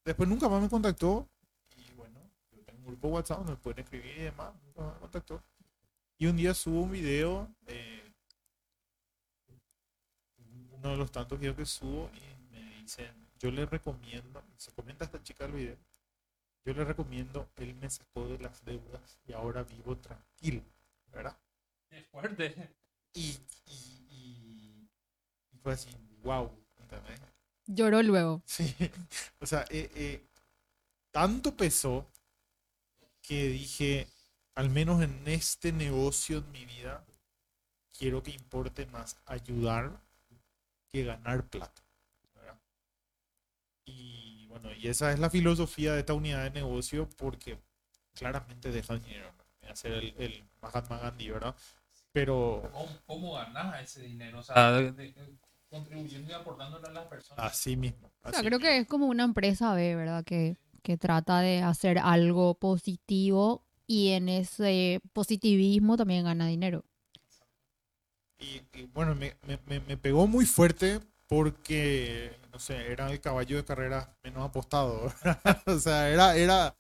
[0.04, 1.28] después nunca más me contactó.
[1.76, 2.20] Y bueno,
[2.50, 4.52] yo tengo un grupo WhatsApp donde me pueden escribir y demás.
[4.66, 5.42] Nunca más me contactó.
[6.18, 8.01] Y un día subo un video de
[10.82, 15.04] uno de los tantos videos que subo y me dicen, yo le recomiendo, se comenta
[15.04, 15.76] esta chica el video,
[16.64, 20.62] yo le recomiendo, él me sacó de las deudas y ahora vivo tranquilo,
[21.12, 21.36] ¿verdad?
[21.88, 22.74] Es fuerte.
[23.14, 24.90] Y, y, y,
[25.52, 25.90] y fue así,
[26.24, 27.20] wow, ¿entendés?
[27.66, 28.42] Lloró luego.
[28.44, 28.74] Sí,
[29.38, 30.26] o sea, eh, eh,
[31.12, 32.10] tanto pesó
[33.20, 34.08] que dije,
[34.56, 37.04] al menos en este negocio en mi vida,
[37.96, 40.01] quiero que importe más ayudar
[40.92, 41.82] que ganar plata.
[42.34, 42.58] ¿verdad?
[43.86, 47.58] Y bueno, y esa es la filosofía de esta unidad de negocio porque
[48.14, 49.32] claramente deja dinero.
[49.68, 51.54] a ser el, el Mahatma Gandhi, ¿verdad?
[52.12, 54.40] Pero ¿Cómo, cómo ganás ese dinero?
[54.40, 55.14] O sea, de- de-
[55.70, 57.46] contribuyendo y aportándole a las personas.
[57.46, 58.08] así mismo.
[58.22, 60.22] O sea, así creo que es como una empresa B, ¿verdad?
[60.24, 66.84] Que, que trata de hacer algo positivo y en ese positivismo también gana dinero.
[68.42, 69.36] Y, y bueno, me,
[69.66, 75.12] me- me- pegó muy fuerte porque, no sé, era el caballo de carrera menos apostado.
[75.66, 76.76] o sea, era, era,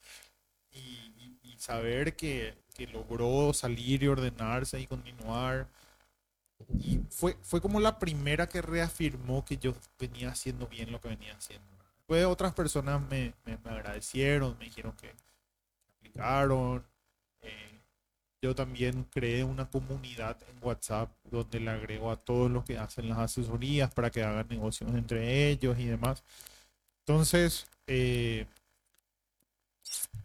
[0.72, 5.68] y, y- y saber que, que logró salir y ordenarse y continuar.
[6.78, 11.08] Y fue, fue como la primera que reafirmó que yo venía haciendo bien lo que
[11.08, 11.66] venía haciendo.
[11.98, 15.12] Después otras personas me, me, me agradecieron, me dijeron que
[15.98, 16.84] aplicaron.
[17.42, 17.71] eh,
[18.42, 23.08] yo también creé una comunidad en WhatsApp donde le agrego a todos los que hacen
[23.08, 26.24] las asesorías para que hagan negocios entre ellos y demás.
[27.06, 28.46] Entonces, eh,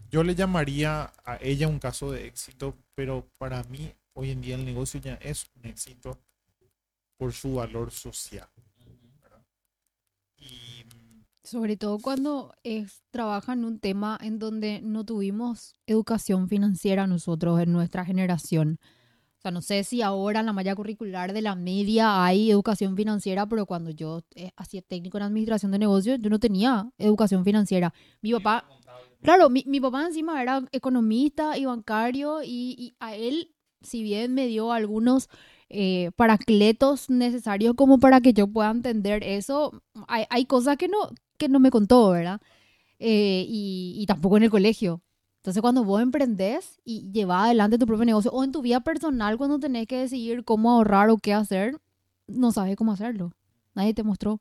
[0.10, 4.56] yo le llamaría a ella un caso de éxito, pero para mí hoy en día
[4.56, 6.18] el negocio ya es un éxito
[7.18, 8.48] por su valor social.
[11.48, 17.62] Sobre todo cuando es, trabaja en un tema en donde no tuvimos educación financiera nosotros
[17.62, 18.80] en nuestra generación.
[19.38, 22.98] O sea, no sé si ahora en la malla curricular de la media hay educación
[22.98, 27.46] financiera, pero cuando yo eh, hacía técnico en administración de negocios, yo no tenía educación
[27.46, 27.94] financiera.
[28.22, 28.68] Mi papá,
[29.22, 34.34] claro, mi, mi papá encima era economista y bancario y, y a él, si bien
[34.34, 35.30] me dio algunos
[35.70, 41.10] eh, paracletos necesarios como para que yo pueda entender eso, hay, hay cosas que no,
[41.38, 42.42] que no me contó, ¿verdad?
[43.00, 45.02] Eh, y, tampoco en el colegio.
[45.38, 49.38] Entonces, cuando vos emprendés y llevas adelante tu propio negocio, o en tu vida personal,
[49.38, 51.80] cuando tenés que decidir cómo ahorrar o qué hacer,
[52.28, 53.34] no sabes cómo hacerlo.
[53.74, 54.40] Nadie te mostró.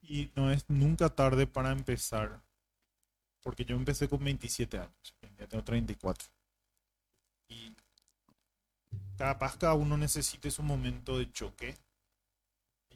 [0.00, 2.42] Y no es nunca tarde para empezar.
[3.42, 5.14] Porque yo empecé con 27 años.
[5.38, 6.28] Ya tengo 34.
[7.48, 7.74] Y
[9.16, 11.76] capaz cada uno necesite su momento de choque.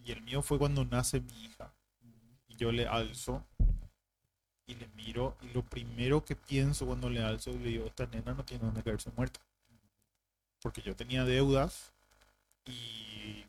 [0.05, 1.76] Y el mío fue cuando nace mi hija.
[2.57, 3.45] Yo le alzo
[4.67, 5.37] y le miro.
[5.43, 8.83] Y lo primero que pienso cuando le alzo, le digo, esta nena no tiene dónde
[8.83, 9.41] caerse muerta.
[10.61, 11.93] Porque yo tenía deudas
[12.65, 13.45] y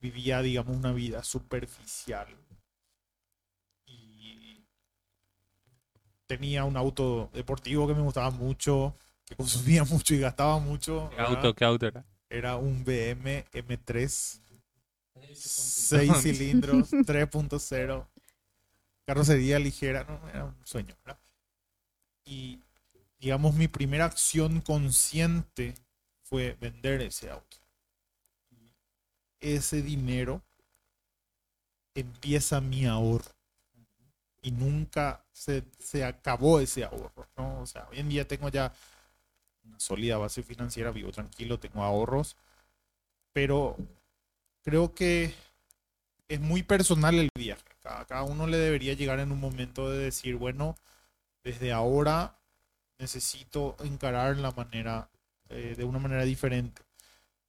[0.00, 2.28] vivía, digamos, una vida superficial
[3.86, 4.64] y
[6.26, 11.08] tenía un auto deportivo que me gustaba mucho, que consumía mucho y gastaba mucho.
[11.10, 11.36] ¿Qué ¿verdad?
[11.36, 12.04] auto, qué auto era?
[12.30, 14.40] Era un BM M3,
[15.32, 18.06] 6 cilindros, 3.0,
[19.08, 21.18] carrocería ligera, no, era un sueño, ¿verdad?
[22.26, 22.60] Y
[23.18, 25.72] digamos, mi primera acción consciente
[26.24, 27.56] fue vender ese auto.
[29.40, 30.42] Ese dinero
[31.94, 33.32] empieza mi ahorro
[34.42, 37.62] y nunca se, se acabó ese ahorro, ¿no?
[37.62, 38.74] O sea, hoy en día tengo ya
[39.64, 42.36] una sólida base financiera, vivo tranquilo, tengo ahorros,
[43.32, 43.74] pero
[44.62, 45.32] creo que
[46.28, 47.64] es muy personal el viaje.
[47.82, 50.76] Cada, cada uno le debería llegar en un momento de decir, bueno,
[51.44, 52.38] desde ahora
[52.98, 55.08] necesito encarar la manera,
[55.48, 56.82] eh, de una manera diferente.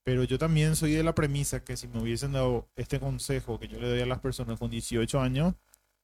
[0.04, 3.68] Pero yo también soy de la premisa que si me hubiesen dado este consejo que
[3.68, 5.56] yo le doy a las personas con 18 años,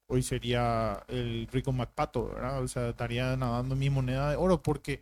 [0.08, 2.62] hoy sería el rico MacPato, ¿verdad?
[2.62, 5.02] O sea, estaría nadando mi moneda de oro porque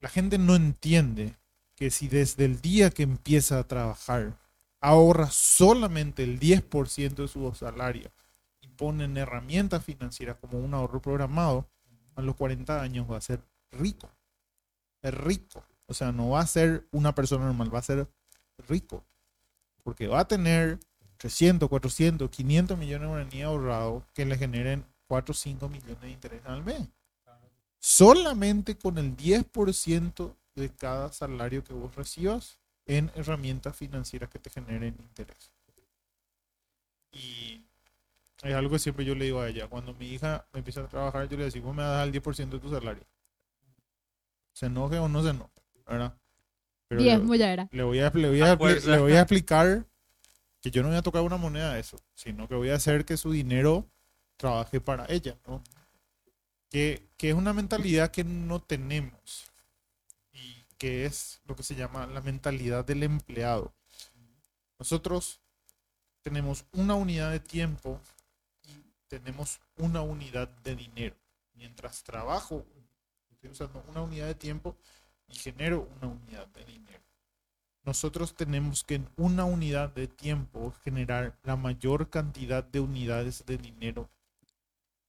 [0.00, 1.34] la gente no entiende
[1.74, 4.36] que si desde el día que empieza a trabajar
[4.84, 8.10] ahorra solamente el 10% de su salario
[8.60, 11.66] y pone en herramientas financieras como un ahorro programado,
[12.16, 13.40] a los 40 años va a ser
[13.72, 14.10] rico.
[15.02, 15.64] Rico.
[15.86, 18.06] O sea, no va a ser una persona normal, va a ser
[18.68, 19.02] rico.
[19.82, 20.78] Porque va a tener
[21.16, 26.10] 300, 400, 500 millones de guaraníes ahorrados que le generen 4 o 5 millones de
[26.10, 26.88] interés al mes.
[27.78, 34.50] Solamente con el 10% de cada salario que vos recibas en herramientas financieras que te
[34.50, 35.52] generen interés.
[37.12, 37.64] Y
[38.42, 39.68] es algo que siempre yo le digo a ella.
[39.68, 42.58] Cuando mi hija empieza a trabajar, yo le digo, vos me das el 10% de
[42.58, 43.04] tu salario.
[44.52, 46.16] Se enoje o no se enoje, ¿verdad?
[46.88, 47.68] Pero Diezmo ya era.
[47.72, 49.86] le voy a, le voy a, le voy a explicar
[50.60, 53.04] que yo no voy a tocar una moneda de eso, sino que voy a hacer
[53.04, 53.86] que su dinero
[54.36, 55.62] trabaje para ella, ¿no?
[56.70, 59.52] Que, que es una mentalidad que no tenemos
[60.78, 63.72] que es lo que se llama la mentalidad del empleado.
[64.78, 65.40] Nosotros
[66.22, 68.00] tenemos una unidad de tiempo
[68.64, 68.72] y
[69.08, 71.16] tenemos una unidad de dinero.
[71.54, 72.64] Mientras trabajo,
[73.30, 74.76] estoy usando una unidad de tiempo
[75.28, 77.02] y genero una unidad de dinero.
[77.84, 83.58] Nosotros tenemos que en una unidad de tiempo generar la mayor cantidad de unidades de
[83.58, 84.08] dinero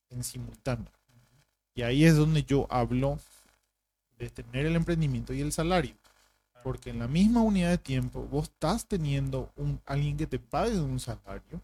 [0.09, 0.91] en simultáneo.
[1.73, 3.19] Y ahí es donde yo hablo
[4.17, 5.95] de tener el emprendimiento y el salario.
[6.63, 10.79] Porque en la misma unidad de tiempo vos estás teniendo un, alguien que te pague
[10.79, 11.61] un salario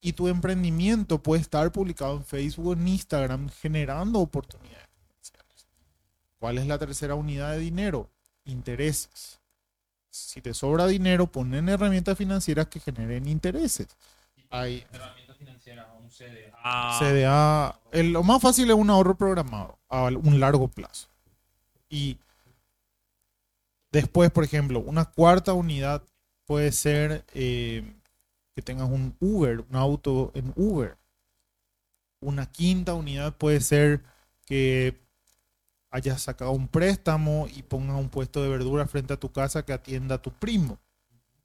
[0.00, 5.66] y tu emprendimiento puede estar publicado en Facebook o en Instagram generando oportunidades financieras.
[6.40, 8.10] ¿Cuál es la tercera unidad de dinero?
[8.44, 9.38] Intereses.
[10.10, 13.86] Si te sobra dinero, ponen herramientas financieras que generen intereses.
[14.50, 16.98] Hay herramientas financieras, un CDA.
[16.98, 17.78] CDA.
[17.92, 21.08] el- lo más fácil es un ahorro programado a un largo plazo.
[21.92, 22.18] Y
[23.92, 26.02] después, por ejemplo, una cuarta unidad
[26.46, 27.84] puede ser eh,
[28.54, 30.96] que tengas un Uber, un auto en Uber.
[32.22, 34.02] Una quinta unidad puede ser
[34.46, 34.98] que
[35.90, 39.74] hayas sacado un préstamo y pongas un puesto de verdura frente a tu casa que
[39.74, 40.78] atienda a tu primo.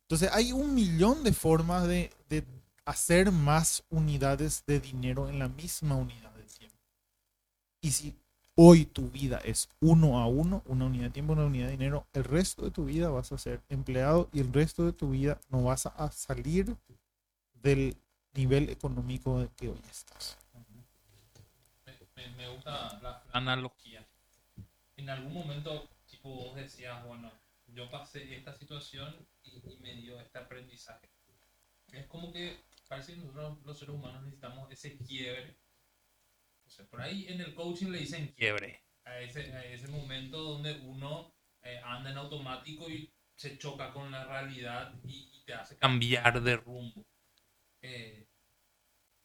[0.04, 2.46] Entonces hay un millón de formas de, de
[2.86, 6.78] hacer más unidades de dinero en la misma unidad de tiempo.
[7.82, 8.16] Y si
[8.58, 12.08] hoy tu vida es uno a uno, una unidad de tiempo, una unidad de dinero,
[12.14, 15.40] el resto de tu vida vas a ser empleado y el resto de tu vida
[15.50, 16.76] no vas a salir
[17.62, 17.98] del
[18.34, 20.38] nivel económico de que hoy estás.
[22.16, 24.06] Me, me- gusta la, la analogía.
[24.98, 27.32] En algún momento, tipo, vos decías, bueno,
[27.68, 31.10] yo pasé esta situación y me dio este aprendizaje.
[31.92, 35.58] Es como que parece que nosotros los seres humanos necesitamos ese quiebre.
[36.90, 38.84] Por ahí en el coaching le dicen quiebre.
[39.04, 44.94] A ese, momento donde uno eh, anda en automático y se choca con la realidad
[45.06, 47.06] y, y te hace cambiar de rumbo.
[47.82, 48.28] Eh,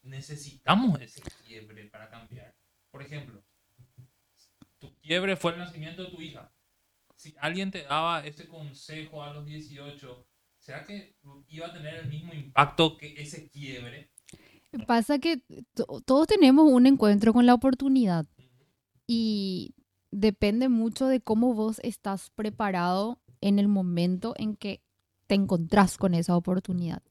[0.03, 2.55] necesitamos ese quiebre para cambiar.
[2.91, 3.45] Por ejemplo,
[4.79, 6.53] tu quiebre fue el nacimiento de tu hija.
[7.17, 10.29] Si alguien te daba ese consejo a los 18,
[10.59, 11.17] ¿será que
[11.49, 14.12] iba a tener el mismo impacto que ese quiebre?
[14.87, 15.43] Pasa que
[15.75, 18.27] to- todos tenemos un encuentro con la oportunidad
[19.07, 19.75] y
[20.11, 24.83] depende mucho de cómo vos estás preparado en el momento en que
[25.27, 27.03] te encontrás con esa oportunidad.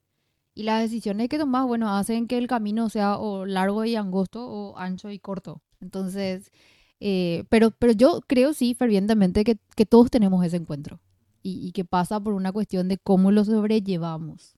[0.56, 4.46] Y las decisiones que tomás, bueno, hacen que el camino sea o largo y angosto
[4.48, 5.62] o ancho y corto.
[5.82, 6.52] Entonces,
[7.00, 11.00] eh, pero, pero yo creo sí fervientemente que, que todos tenemos ese encuentro
[11.44, 14.56] y, y que pasa por una cuestión de cómo lo sobrellevamos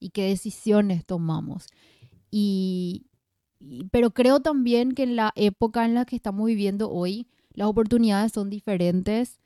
[0.00, 1.66] y qué decisiones tomamos.
[2.30, 3.06] Y,
[3.60, 7.68] y- pero creo también que en la época en la que estamos viviendo hoy, las
[7.68, 9.40] oportunidades son diferentes,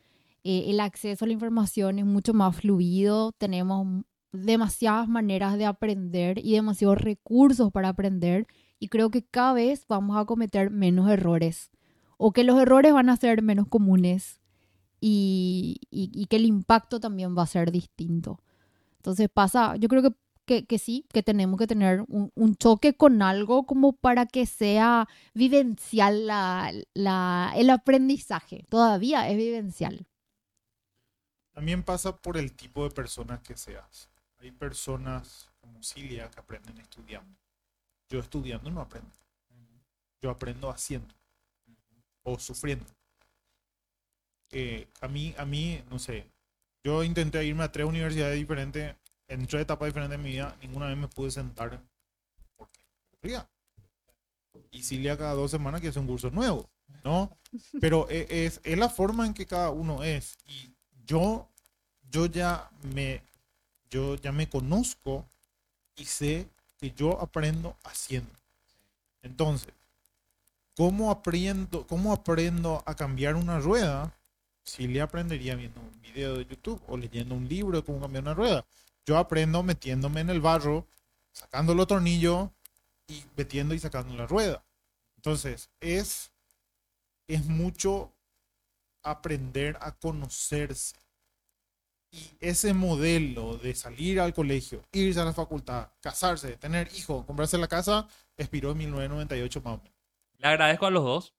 [0.45, 6.39] eh, el acceso a la información es mucho más fluido, tenemos demasiadas maneras de aprender
[6.45, 8.47] y demasiados recursos para aprender
[8.79, 11.71] y creo que cada vez vamos a cometer menos errores
[12.19, 14.41] o que los errores van a ser menos comunes
[15.01, 18.41] y, y- y que el impacto también va a ser distinto.
[18.97, 20.11] Entonces pasa, yo creo que,
[20.47, 24.47] que, que sí, que tenemos que tener un, un choque con algo como para que
[24.47, 28.65] sea vivencial la, la- el aprendizaje.
[28.69, 30.07] Todavía es vivencial.
[31.55, 34.11] También pasa por el tipo de personas que seas.
[34.41, 37.35] Hay personas como Cilia que aprenden estudiando.
[38.11, 39.17] Yo estudiando no aprendo.
[40.21, 41.15] Yo aprendo haciendo
[42.25, 42.87] o sufriendo.
[44.53, 46.27] Eh, a mí, a mí, no sé,
[46.85, 48.95] yo intenté irme a tres universidades diferentes,
[49.29, 51.81] en tres etapas diferentes de mi vida, ninguna vez me pude sentar
[52.57, 52.81] porque
[53.13, 53.49] aburría.
[54.71, 56.69] Y Cilia cada dos semanas quiere hacer un curso nuevo,
[57.05, 57.37] ¿no?
[57.81, 60.37] Pero e- es, es la forma en que cada uno es.
[60.47, 60.75] Y
[61.07, 61.49] yo,
[62.11, 63.23] yo ya me,
[63.91, 65.29] yo ya me conozco
[65.97, 66.49] y sé
[66.79, 68.33] que yo aprendo haciendo.
[69.23, 69.73] Entonces,
[70.77, 74.17] ¿cómo aprendo, cómo aprendo a cambiar una rueda?
[74.65, 78.25] Si le aprendería viendo un video de YouTube o leyendo un libro de cómo cambiar
[78.25, 78.67] una rueda.
[79.07, 80.87] Yo aprendo metiéndome en el barro,
[81.33, 82.51] sacando los tornillos
[83.07, 84.65] y metiendo y sacando la rueda.
[85.17, 86.33] Entonces, es,
[87.29, 88.15] es mucho
[89.03, 90.97] aprender a conocerse.
[92.11, 97.59] Y ese modelo de salir al colegio, irse a la facultad, casarse, tener hijos, comprarse
[97.59, 99.99] la casa, expiró en 1998 más o menos.
[100.39, 101.35] Le agradezco a los dos.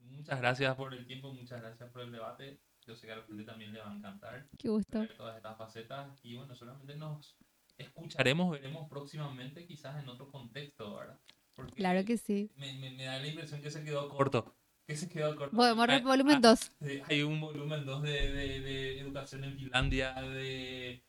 [0.00, 2.60] Muchas gracias por el tiempo, muchas gracias por el debate.
[2.88, 5.00] Yo sé que a la gente también le va a encantar Qué gusto.
[5.00, 6.18] ver todas estas facetas.
[6.22, 7.36] Y bueno, solamente nos
[7.76, 11.18] escucharemos, veremos próximamente, quizás en otro contexto, ¿verdad?
[11.54, 12.50] Porque Claro que sí.
[12.56, 14.54] me, me- me da la impresión que se quedó corto.
[14.86, 15.54] Que se quedó corto.
[15.54, 16.72] Podemos Hay- volumen ah, 2.
[16.80, 21.04] sí, Hay un volumen 2 de, de, de educación en Finlandia, de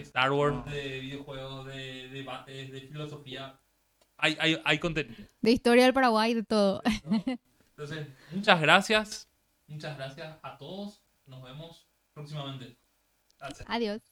[0.00, 3.60] Star Wars, de videojuegos, de debates, de filosofía.
[4.16, 5.22] Hay, hay, hay contenido.
[5.42, 6.80] De historia del Paraguay, de todo.
[7.04, 7.22] ¿no?
[7.76, 9.28] Entonces, muchas gracias.
[9.66, 11.02] Muchas gracias a todos.
[11.30, 12.76] Nos vemos próximamente.
[13.66, 14.02] Adiós.